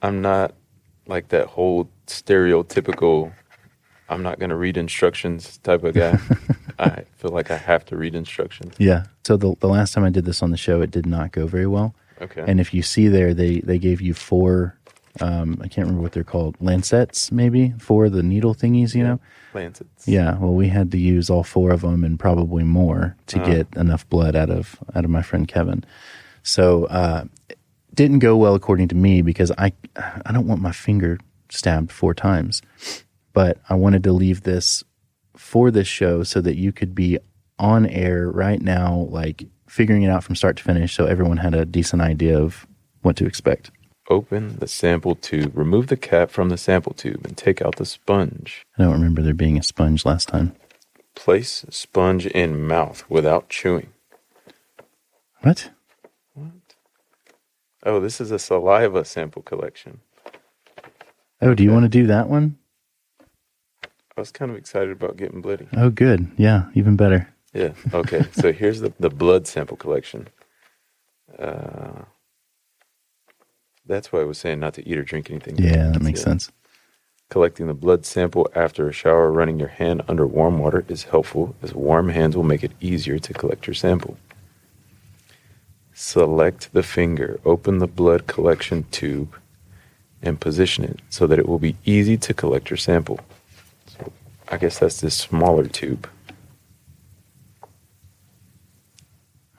[0.00, 0.54] I'm not
[1.06, 3.32] like that whole stereotypical
[4.08, 6.18] I'm not going to read instructions type of guy.
[6.78, 8.74] I feel like I have to read instructions.
[8.78, 9.04] Yeah.
[9.24, 11.46] So the the last time I did this on the show, it did not go
[11.46, 11.94] very well.
[12.22, 12.44] Okay.
[12.46, 14.78] And if you see there, they they gave you four.
[15.20, 16.56] Um, I can't remember what they're called.
[16.60, 18.94] Lancets, maybe four of the needle thingies.
[18.94, 19.20] You know.
[19.52, 20.08] Lancets.
[20.08, 20.38] Yeah.
[20.38, 24.08] Well, we had to use all four of them and probably more to get enough
[24.08, 25.84] blood out of out of my friend Kevin.
[26.42, 27.58] So uh, it
[27.94, 31.18] didn't go well according to me because I I don't want my finger
[31.50, 32.62] stabbed four times,
[33.32, 34.82] but I wanted to leave this
[35.36, 37.18] for this show so that you could be
[37.58, 41.54] on air right now, like figuring it out from start to finish, so everyone had
[41.54, 42.66] a decent idea of
[43.00, 43.70] what to expect.
[44.10, 47.86] Open the sample tube, remove the cap from the sample tube and take out the
[47.86, 48.66] sponge.
[48.76, 50.54] I don't remember there being a sponge last time.
[51.14, 53.94] Place sponge in mouth without chewing.
[55.40, 55.70] What?
[56.34, 56.52] What?
[57.82, 60.00] Oh, this is a saliva sample collection.
[61.40, 62.58] Oh, do you want to do that one?
[64.14, 65.66] I was kind of excited about getting bloody.
[65.74, 66.30] Oh, good.
[66.36, 67.31] Yeah, even better.
[67.54, 67.72] Yeah.
[67.92, 68.24] Okay.
[68.32, 70.28] so here's the, the blood sample collection.
[71.38, 72.02] Uh,
[73.86, 75.58] that's why I was saying not to eat or drink anything.
[75.58, 76.24] Yeah, that makes Yeah.
[76.24, 76.50] sense.
[77.30, 81.54] Collecting the blood sample after a shower, running your hand under warm water is helpful,
[81.62, 84.16] as warm hands will make it easier to collect your sample.
[85.94, 89.34] Select the finger, open the blood collection tube,
[90.22, 93.18] and position it so that it will be easy to collect your sample.
[93.86, 94.12] So
[94.48, 96.08] I guess that's this smaller tube.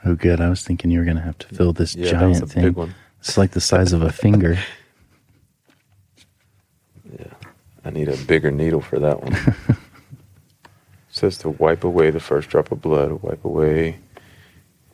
[0.06, 0.42] Oh, good.
[0.42, 2.94] I was thinking you were going to have to fill this Yeah, giant thing.
[3.20, 4.58] It's like the size of a finger.
[7.18, 7.34] Yeah,
[7.86, 9.38] I need a bigger needle for that one.
[11.10, 13.12] says to wipe away the first drop of blood.
[13.22, 13.98] Wipe away.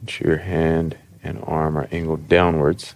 [0.01, 2.93] Ensure your hand and arm are angled downwards.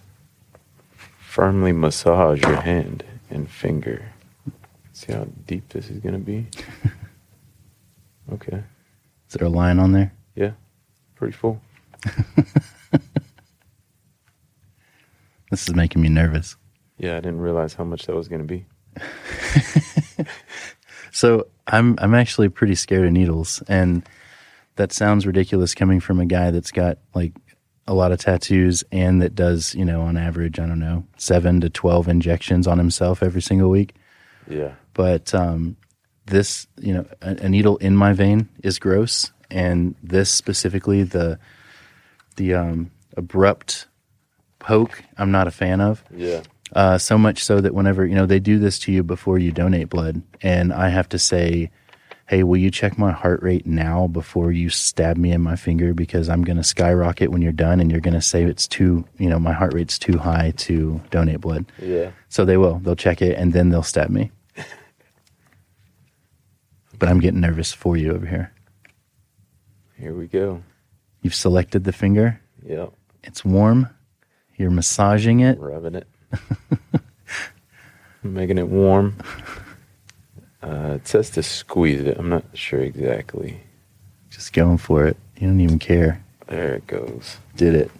[1.20, 4.12] Firmly massage your hand and finger.
[4.92, 6.46] See how deep this is going to be?
[8.32, 8.62] Okay.
[9.28, 10.10] Is there a line on there?
[10.34, 10.52] Yeah.
[11.14, 11.60] Pretty full.
[15.50, 16.56] This is making me nervous.
[16.98, 18.66] Yeah, I didn't realize how much that was going to be.
[21.14, 24.06] So I'm I'm actually pretty scared of needles, and
[24.74, 27.32] that sounds ridiculous coming from a guy that's got like
[27.86, 31.60] a lot of tattoos and that does you know on average I don't know seven
[31.60, 33.94] to twelve injections on himself every single week.
[34.48, 34.72] Yeah.
[34.92, 35.76] But um,
[36.26, 41.38] this you know a, a needle in my vein is gross, and this specifically the
[42.36, 43.86] the um, abrupt
[44.64, 46.02] poke I'm not a fan of.
[46.14, 46.42] Yeah.
[46.72, 49.52] Uh, so much so that whenever you know they do this to you before you
[49.52, 51.70] donate blood, and I have to say,
[52.26, 55.94] "Hey, will you check my heart rate now before you stab me in my finger
[55.94, 59.04] because I'm going to skyrocket when you're done, and you're going to say it's too,
[59.18, 62.10] you know, my heart rate's too high to donate blood." Yeah.
[62.28, 62.80] So they will.
[62.80, 64.32] They'll check it, and then they'll stab me.
[66.98, 68.52] but I'm getting nervous for you over here.
[69.96, 70.62] Here we go.
[71.24, 72.38] You've selected the finger.
[72.66, 72.92] Yep.
[73.24, 73.88] It's warm.
[74.56, 75.58] You're massaging it.
[75.58, 76.06] Rubbing it.
[78.22, 79.16] Making it warm.
[80.62, 82.18] Uh, it says to squeeze it.
[82.18, 83.58] I'm not sure exactly.
[84.28, 85.16] Just going for it.
[85.38, 86.22] You don't even care.
[86.46, 87.38] There it goes.
[87.56, 87.90] Did it.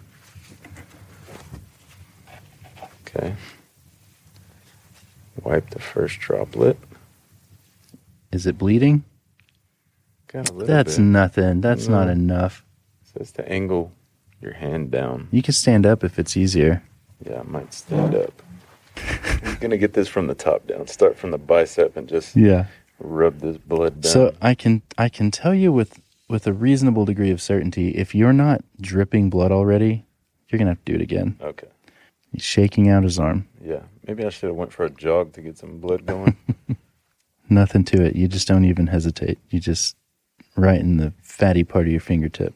[3.07, 3.33] Okay.
[5.43, 6.77] Wipe the first droplet.
[8.31, 9.03] Is it bleeding?
[10.27, 11.03] Got a little That's bit.
[11.03, 11.61] nothing.
[11.61, 12.64] That's not enough.
[13.17, 13.91] Says to angle
[14.41, 15.27] your hand down.
[15.31, 16.83] You can stand up if it's easier.
[17.25, 18.41] Yeah, I might stand up.
[19.43, 20.87] I'm gonna get this from the top down.
[20.87, 22.65] Start from the bicep and just Yeah.
[22.99, 24.11] rub this blood down.
[24.11, 28.15] So I can I can tell you with with a reasonable degree of certainty, if
[28.15, 30.05] you're not dripping blood already,
[30.49, 31.37] you're gonna have to do it again.
[31.41, 31.67] okay.
[32.31, 33.47] He's shaking out his arm.
[33.63, 36.35] Yeah, maybe I should have went for a jog to get some blood going.
[37.49, 38.15] Nothing to it.
[38.15, 39.37] You just don't even hesitate.
[39.49, 39.95] You just
[40.57, 42.53] right in the fatty part of your fingertip.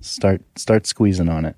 [0.00, 1.56] Start start squeezing on it.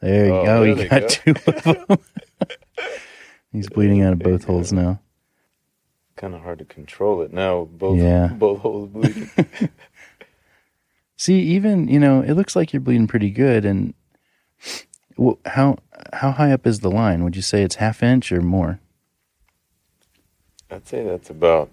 [0.00, 0.60] There you Oh, go.
[0.74, 1.08] there You got go.
[1.08, 1.98] two of them.
[3.52, 5.00] He's bleeding out of both holes now.
[6.16, 7.64] kind of hard to control it now.
[7.64, 8.28] Both Yeah.
[8.34, 9.30] both holes bleeding.
[11.16, 13.64] See, even you know, it looks like you're bleeding pretty good.
[13.64, 13.94] And
[15.46, 15.78] how
[16.12, 17.24] how high up is the line?
[17.24, 18.78] Would you say it's half inch or more?
[20.70, 21.70] I'd say that's about.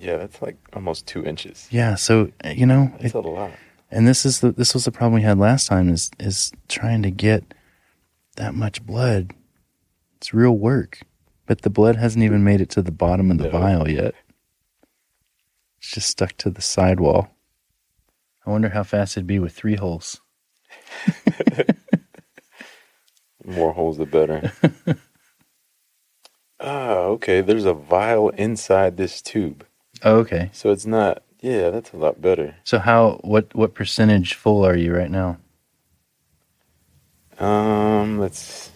[0.00, 1.68] Yeah, that's like almost two inches.
[1.70, 1.94] Yeah.
[1.94, 3.50] So uh, you know, That's it, a lot.
[3.90, 7.02] and this is the this was the problem we had last time is is trying
[7.02, 7.44] to get
[8.36, 9.32] that much blood.
[10.16, 11.00] It's real work,
[11.46, 13.50] but the blood hasn't even made it to the bottom of the No.
[13.50, 14.14] vial yet.
[15.78, 17.30] It's just stuck to the sidewall.
[18.46, 20.20] I wonder how fast it'd be with three holes.
[23.44, 24.52] More holes, the better.
[26.60, 27.40] ah, okay.
[27.40, 29.64] There's a vial inside this tube,
[30.02, 30.50] Oh, okay.
[30.52, 31.22] so it's not.
[31.40, 32.56] Yeah, that's a lot better.
[32.64, 35.38] So how what what percentage full are you right now?
[37.38, 38.70] Um, let's.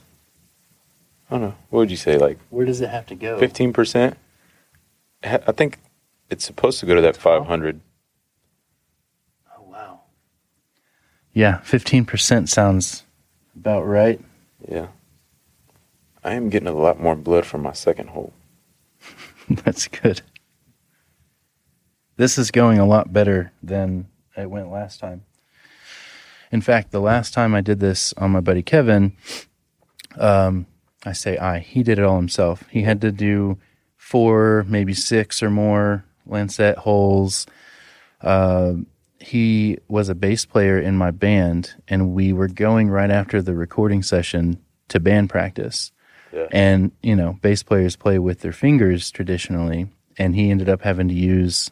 [1.30, 1.54] I don't know.
[1.70, 2.16] What would you say?
[2.18, 3.38] Like Where does it have to go?
[3.38, 4.16] fifteen percent?
[5.22, 5.78] I think
[6.30, 7.80] it's supposed to go to that five hundred.
[9.56, 10.00] Oh wow.
[11.32, 13.02] Yeah, fifteen percent sounds
[13.56, 14.20] about right.
[14.68, 14.88] Yeah.
[16.22, 18.32] I am getting a lot more blood from my second hole.
[19.50, 20.22] That's good.
[22.16, 25.24] This is going a lot better than it went last time.
[26.52, 29.16] In fact, the last time I did this on my buddy Kevin,
[30.16, 30.66] um,
[31.04, 32.64] I say I, he did it all himself.
[32.70, 33.58] He had to do
[33.96, 37.46] four, maybe six or more lancet holes.
[38.20, 38.74] Uh,
[39.18, 43.54] he was a bass player in my band, and we were going right after the
[43.54, 45.90] recording session to band practice.
[46.32, 46.46] Yeah.
[46.52, 49.88] And, you know, bass players play with their fingers traditionally.
[50.18, 51.70] And he ended up having to use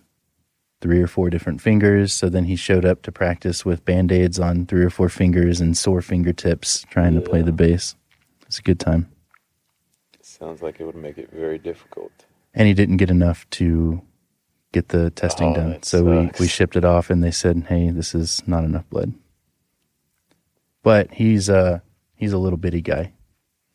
[0.83, 2.13] three or four different fingers.
[2.13, 5.61] So then he showed up to practice with band aids on three or four fingers
[5.61, 7.97] and sore fingertips trying to play the bass.
[8.47, 9.09] It's a good time.
[10.21, 12.13] Sounds like it would make it very difficult.
[12.53, 14.03] And he didn't get enough to
[14.73, 15.83] get the testing Oh, done.
[15.83, 19.13] So we, we shipped it off and they said, hey, this is not enough blood.
[20.83, 21.79] But he's uh
[22.17, 23.13] he's a little bitty guy.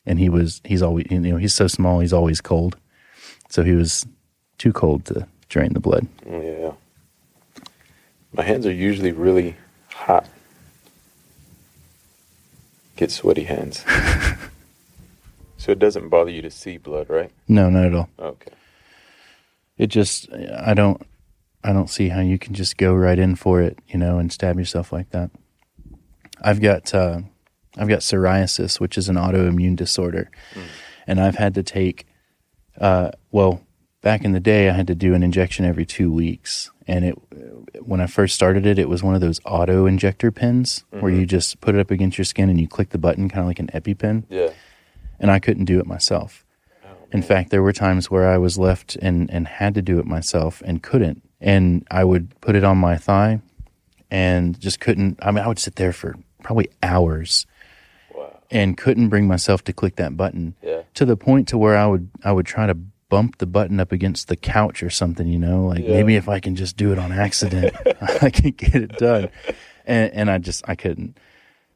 [0.04, 2.76] And he was he's always you know, he's so small he's always cold.
[3.48, 4.06] So he was
[4.58, 6.06] too cold to drain the blood.
[6.28, 6.72] Yeah.
[8.32, 9.56] My hands are usually really
[9.90, 10.26] hot.
[12.96, 13.84] Get sweaty hands.
[15.56, 17.30] so it doesn't bother you to see blood, right?
[17.46, 18.10] No, not at all.
[18.18, 18.52] Okay.
[19.76, 21.00] It just I don't
[21.62, 24.32] I don't see how you can just go right in for it, you know, and
[24.32, 25.30] stab yourself like that.
[26.42, 27.20] I've got uh,
[27.76, 30.30] I've got psoriasis, which is an autoimmune disorder,
[31.06, 32.06] and I've had to take
[32.80, 33.62] uh, well
[34.02, 37.14] back in the day I had to do an injection every two weeks, and it
[37.82, 41.20] when I first started it, it was one of those auto injector pins where mm-hmm.
[41.20, 43.46] you just put it up against your skin and you click the button, kind of
[43.46, 44.50] like an EpiPen, Yeah.
[45.20, 46.44] and I couldn't do it myself.
[46.84, 49.98] Oh, in fact, there were times where I was left and, and had to do
[49.98, 51.22] it myself and couldn't.
[51.40, 53.40] And I would put it on my thigh
[54.10, 55.18] and just couldn't.
[55.22, 57.46] I mean, I would sit there for probably hours
[58.14, 58.38] Wow.
[58.50, 60.82] and couldn't bring myself to click that button Yeah.
[60.94, 62.76] to the point to where I would I would try to
[63.08, 65.90] bump the button up against the couch or something, you know, like Yeah.
[65.90, 67.74] maybe if I can just do it on accident,
[68.22, 69.30] I can get it done.
[69.86, 71.16] And and I just I couldn't.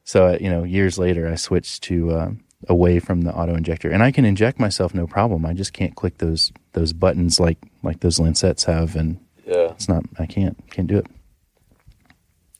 [0.03, 2.31] So uh, you know, years later, I switched to uh,
[2.69, 5.45] away from the auto injector, and I can inject myself no problem.
[5.45, 9.71] I just can't click those those buttons like like those lancets have, and Yeah.
[9.71, 10.03] it's not.
[10.19, 11.07] I can't can't do it.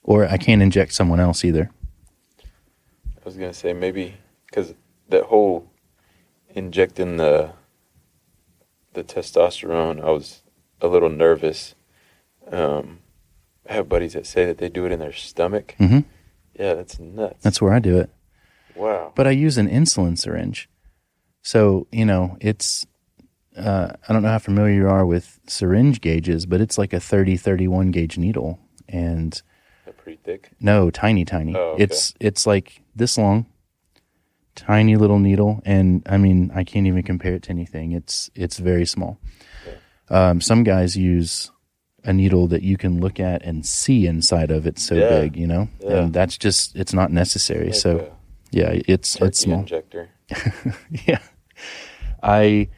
[0.02, 1.70] Or I can't inject someone else either.
[2.42, 4.16] I was gonna say maybe
[4.48, 4.74] because
[5.10, 5.70] that whole
[6.56, 7.52] injecting the
[8.94, 10.42] the testosterone, I was
[10.82, 11.76] a little nervous.
[12.52, 13.00] Um,
[13.70, 15.76] I have buddies that say that they do it in their stomach.
[15.80, 16.06] Mhm.
[16.60, 17.42] Yeah, that's nuts.
[17.44, 18.10] That's where I do it.
[18.76, 19.12] wow.
[19.16, 20.68] But I use an insulin syringe.
[21.42, 22.86] So, you know, it's,
[23.56, 27.00] uh, I don't know how familiar you are with syringe gauges, but it's like a
[27.00, 28.60] 30, 31 gauge needle.
[28.90, 29.40] And
[29.86, 30.52] They're pretty thick.
[30.60, 31.56] no, tiny, tiny.
[31.56, 31.84] Oh, okay.
[31.84, 33.46] It's, it's like this long,
[34.56, 35.62] tiny little needle.
[35.66, 37.92] And I mean, I can't even compare it to anything.
[37.92, 39.20] It's, it's very small.
[40.10, 41.50] Um, some guys use
[42.04, 45.22] a needle that you can look at and see inside of it so Yeah.
[45.22, 46.04] big, you know, Yeah.
[46.04, 47.68] and that's just, it's not necessary.
[47.68, 48.14] Like so,
[48.52, 49.60] yeah, it's, it's small.
[49.60, 50.10] injector.
[51.08, 51.20] Yeah.
[52.22, 52.70] I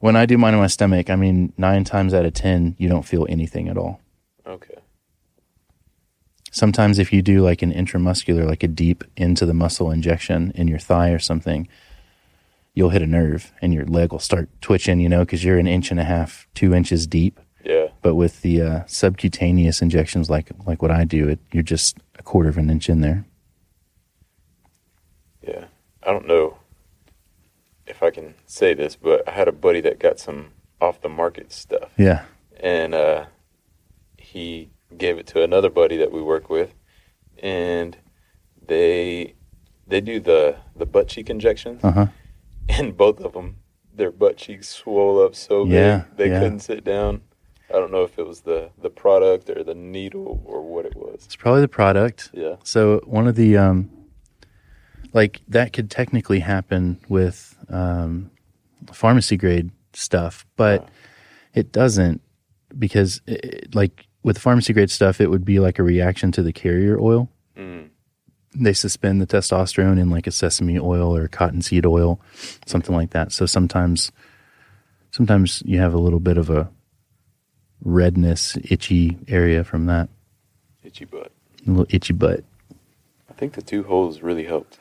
[0.00, 2.88] when I do mine in my stomach, I mean nine times out of ten you
[2.88, 4.00] don't feel anything at all.
[4.46, 4.74] Okay.
[6.54, 10.68] Sometimes if you do like an intramuscular, like a deep into the muscle injection in
[10.68, 11.66] your thigh or something,
[12.74, 15.66] you'll hit a nerve and your leg will start twitching, you know, because you're an
[15.66, 17.40] inch and a half, two inches deep.
[17.64, 17.88] Yeah.
[18.02, 22.22] But with the uh, subcutaneous injections, like like what I do, it you're just a
[22.22, 23.24] quarter of an inch in there.
[25.42, 25.64] Yeah.
[26.04, 26.58] I don't know
[27.84, 31.08] if I can say this, but I had a buddy that got some off the
[31.08, 31.90] market stuff.
[31.96, 32.26] Yeah.
[32.60, 33.24] and uh,
[34.16, 36.74] he gave it to another buddy that we work with,
[37.42, 37.96] and
[38.66, 39.34] they
[39.86, 42.06] they do the the butt cheek injections, Uh huh.
[42.68, 43.56] and both of them
[43.94, 46.40] their butt cheeks swole up so Yeah, big they yeah.
[46.40, 47.20] couldn't sit down.
[47.70, 50.96] I don't know if it was the the product or the needle or what it
[50.96, 51.22] was.
[51.24, 52.30] It's probably the product.
[52.32, 53.90] Yeah, So one of the um,
[55.12, 58.30] like that could technically happen with um,
[58.92, 60.88] pharmacy grade stuff, but
[61.54, 62.20] it doesn't
[62.78, 66.42] because it, like with the pharmacy grade stuff, it would be like a reaction to
[66.42, 67.28] the carrier oil.
[67.56, 67.90] Mm.
[68.56, 72.20] They suspend the testosterone in like a sesame oil or cottonseed oil,
[72.66, 73.32] something like that.
[73.32, 74.10] So sometimes,
[75.10, 76.70] sometimes you have a little bit of a
[77.84, 80.08] redness, itchy area from that,
[80.82, 81.30] itchy butt.
[81.66, 82.44] a little itchy butt.
[83.28, 84.78] I think the two holes really helped.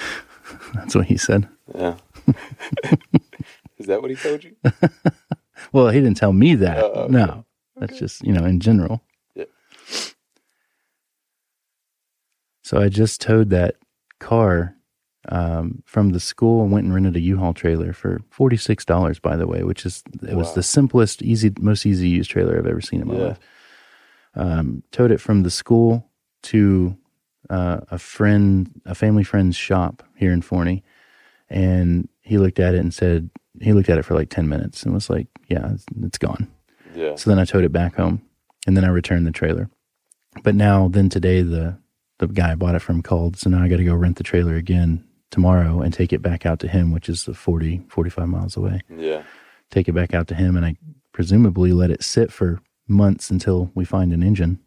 [0.74, 1.48] That's what he said.
[1.74, 1.96] Yeah.
[3.78, 4.56] Is that what he told you?
[5.72, 6.78] Well, he didn't tell me that.
[6.78, 7.12] Oh, okay.
[7.12, 7.44] No,
[7.76, 9.02] that's just you know in general.
[9.34, 9.44] Yeah.
[12.62, 13.76] So I just towed that
[14.20, 14.74] car
[15.28, 19.18] um, from the school and went and rented a U-Haul trailer for forty six dollars.
[19.18, 22.58] By the way, which is it was the simplest, easy, most easy to use trailer
[22.58, 23.26] I've ever seen in my Yeah.
[23.28, 23.38] life.
[24.36, 26.10] Um, towed it from the school
[26.44, 26.96] to
[27.50, 30.82] uh, a friend, a family friend's shop here in Forney,
[31.48, 34.82] and he looked at it and said he looked at it for like ten minutes
[34.82, 36.48] and was like, "Yeah, it's, it's gone."
[36.94, 37.16] Yeah.
[37.16, 38.22] So then I towed it back home,
[38.66, 39.70] and then I returned the trailer.
[40.42, 41.78] But now, then today, the
[42.18, 44.22] the guy I bought it from called, so now I got to go rent the
[44.24, 48.28] trailer again tomorrow and take it back out to him, which is the 40, 45
[48.28, 48.80] miles away.
[48.88, 49.24] Yeah.
[49.70, 50.76] Take it back out to him, and I
[51.12, 54.60] presumably let it sit for months until we find an engine.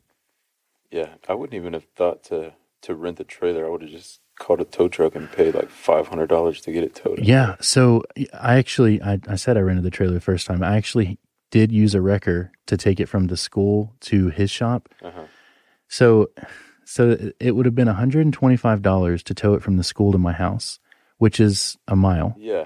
[0.91, 1.09] Yeah.
[1.29, 3.65] I wouldn't even have thought to to rent the trailer.
[3.65, 6.71] I would have just called a tow truck and paid like five hundred dollars to
[6.71, 7.19] get it towed.
[7.19, 7.55] Yeah.
[7.59, 8.03] So
[8.33, 10.63] I actually, I, I said I rented the trailer the first time.
[10.63, 11.17] I actually
[11.51, 14.89] did use a wrecker to take it from the school to his shop.
[15.01, 15.23] Uh-huh.
[15.87, 16.29] So,
[16.85, 20.79] so it would have been $125 to tow it from the school to my house,
[21.17, 22.65] which is a mile, Yeah.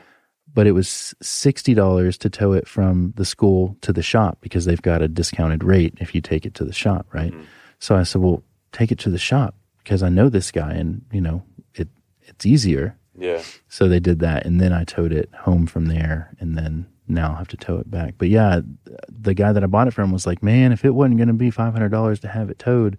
[0.54, 4.82] but it was $60 to tow it from the school to the shop because they've
[4.82, 7.34] got a discounted rate if you take it to the shop, right?
[7.80, 11.04] So I said, well, take it to the shop because I know this guy and,
[11.12, 11.44] you know,
[11.76, 11.88] it
[12.22, 12.98] it's easier.
[13.18, 13.42] Yeah.
[13.68, 17.30] So they did that, and then I towed it home from there, and then now
[17.32, 18.16] I'll have to tow it back.
[18.18, 18.62] But yeah,
[19.10, 21.34] the guy that I bought it from was like, "Man, if it wasn't going to
[21.34, 22.98] be five hundred dollars to have it towed,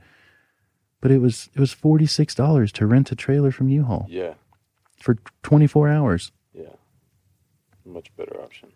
[1.01, 4.35] but it was it was forty six dollars to rent a trailer from U-Haul Yeah.
[4.99, 6.75] for twenty four hours." Yeah.
[7.85, 8.71] Much better option.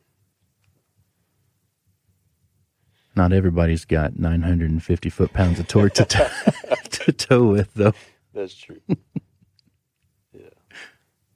[3.14, 6.28] Not everybody's got nine hundred and fifty foot pounds of torque to tow,
[6.90, 7.94] to tow with, though.
[8.34, 8.80] That's true.
[10.34, 10.50] yeah.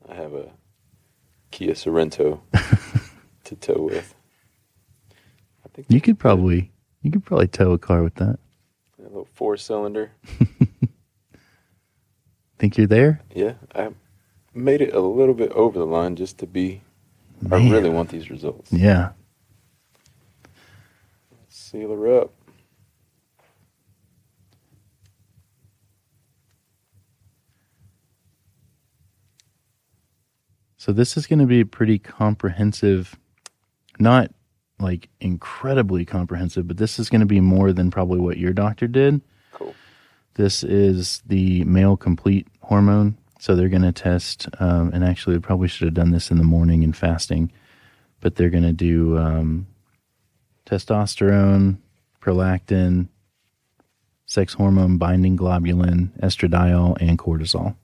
[0.06, 0.50] I have a
[1.50, 2.40] Kia Sorento
[3.50, 4.14] to tow with.
[5.64, 6.70] I think You could probably
[7.02, 8.38] you could probably tow a car with that.
[8.98, 10.12] a little four cylinder.
[12.58, 13.20] Think you're there?
[13.34, 13.54] Yeah.
[13.74, 13.88] I
[14.54, 16.82] made it a little bit over the line just to be
[17.50, 18.70] I really want these results.
[18.72, 19.12] Yeah.
[21.48, 22.32] Seal her up.
[30.76, 33.18] So this is going to be a pretty comprehensive,
[34.00, 34.30] not
[34.78, 38.86] like incredibly comprehensive, but this is going to be more than probably what your doctor
[38.86, 39.20] did.
[39.52, 39.74] Cool.
[40.34, 43.16] This is the male complete hormone.
[43.38, 46.36] So they're going to test, um, and actually, we probably should have done this in
[46.36, 47.50] the morning in fasting,
[48.20, 49.66] but they're going to do um,
[50.66, 51.78] testosterone,
[52.20, 53.08] prolactin,
[54.26, 57.76] sex hormone binding globulin, estradiol, and cortisol.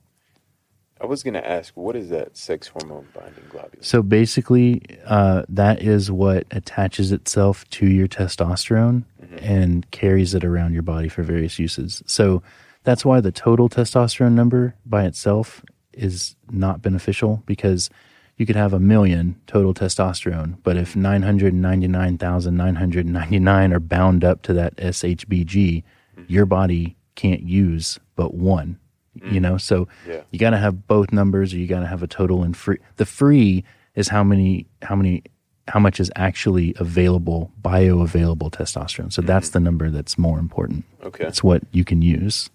[1.00, 3.84] I was going to ask, what is that sex hormone binding globulin?
[3.84, 9.04] So basically, uh, that is what attaches itself to your testosterone
[9.38, 12.02] and carries it around your body for various uses.
[12.06, 12.42] So
[12.84, 17.90] that's why the total testosterone number by itself is not beneficial because
[18.36, 24.76] you could have a million total testosterone, but if 999,999 are bound up to that
[24.76, 25.82] SHBG,
[26.26, 28.78] your body can't use but one.
[29.24, 30.22] You know, so Yeah.
[30.30, 32.78] you got to have both numbers or you got to have a total and free.
[32.96, 33.64] The free
[33.94, 35.22] is how many how many
[35.68, 39.12] how much is actually available bioavailable testosterone.
[39.12, 40.84] So that's the number that's more important.
[41.02, 41.24] Okay.
[41.24, 42.50] that's what you can use.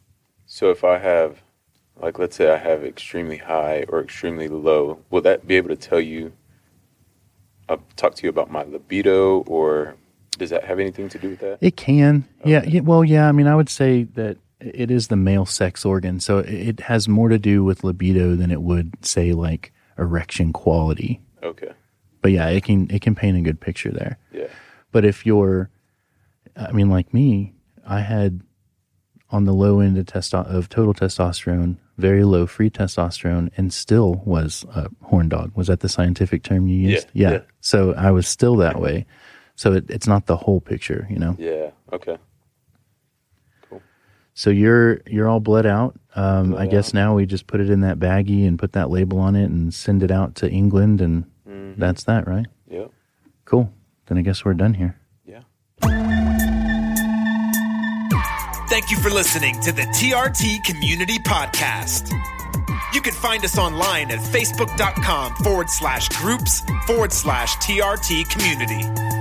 [0.46, 1.42] So if I have,
[2.02, 5.76] like, let's say I have extremely high or extremely low, will that be able to
[5.76, 6.34] tell you,
[7.70, 9.96] uh, talk to you about my libido, or
[10.38, 11.58] does that have anything to do with that?
[11.62, 12.26] It can.
[12.46, 12.82] Yeah, yeah.
[12.82, 13.28] Well, yeah.
[13.28, 16.80] I mean, I would say that it is the male sex organ, so it- it
[16.82, 21.20] has more to do with libido than it would say like erection quality.
[21.44, 21.72] Okay.
[22.22, 24.18] But yeah, it can it can paint a good picture there.
[24.32, 24.48] Yeah.
[24.92, 25.70] But if you're,
[26.56, 27.54] I mean, like me,
[27.88, 28.42] I had
[29.32, 34.22] on the low end of testo- of total testosterone, very low free testosterone, and still
[34.26, 35.52] was a horn dog.
[35.56, 37.08] Was that the scientific term you used?
[37.14, 37.40] Yeah, yeah.
[37.62, 39.06] So I was still that way.
[39.56, 41.36] So it, it's not the whole picture, you know.
[41.40, 41.72] Yeah.
[41.94, 42.18] Okay.
[44.34, 46.00] So you're you're all bled out.
[46.16, 46.94] Um, I guess out.
[46.96, 49.74] now we just put it in that baggie and put that label on it and
[49.74, 51.80] send it out to England, and Mm-hmm.
[51.82, 52.46] that's that, right?
[52.70, 52.92] Yep.
[53.46, 53.72] Cool.
[54.06, 54.96] Then I guess we're done here.
[55.26, 55.42] Yeah.
[58.70, 62.10] Thank you for listening to the TRT Community Podcast.
[62.94, 69.21] You can find us online at facebook.com forward slash groups forward slash TRT community.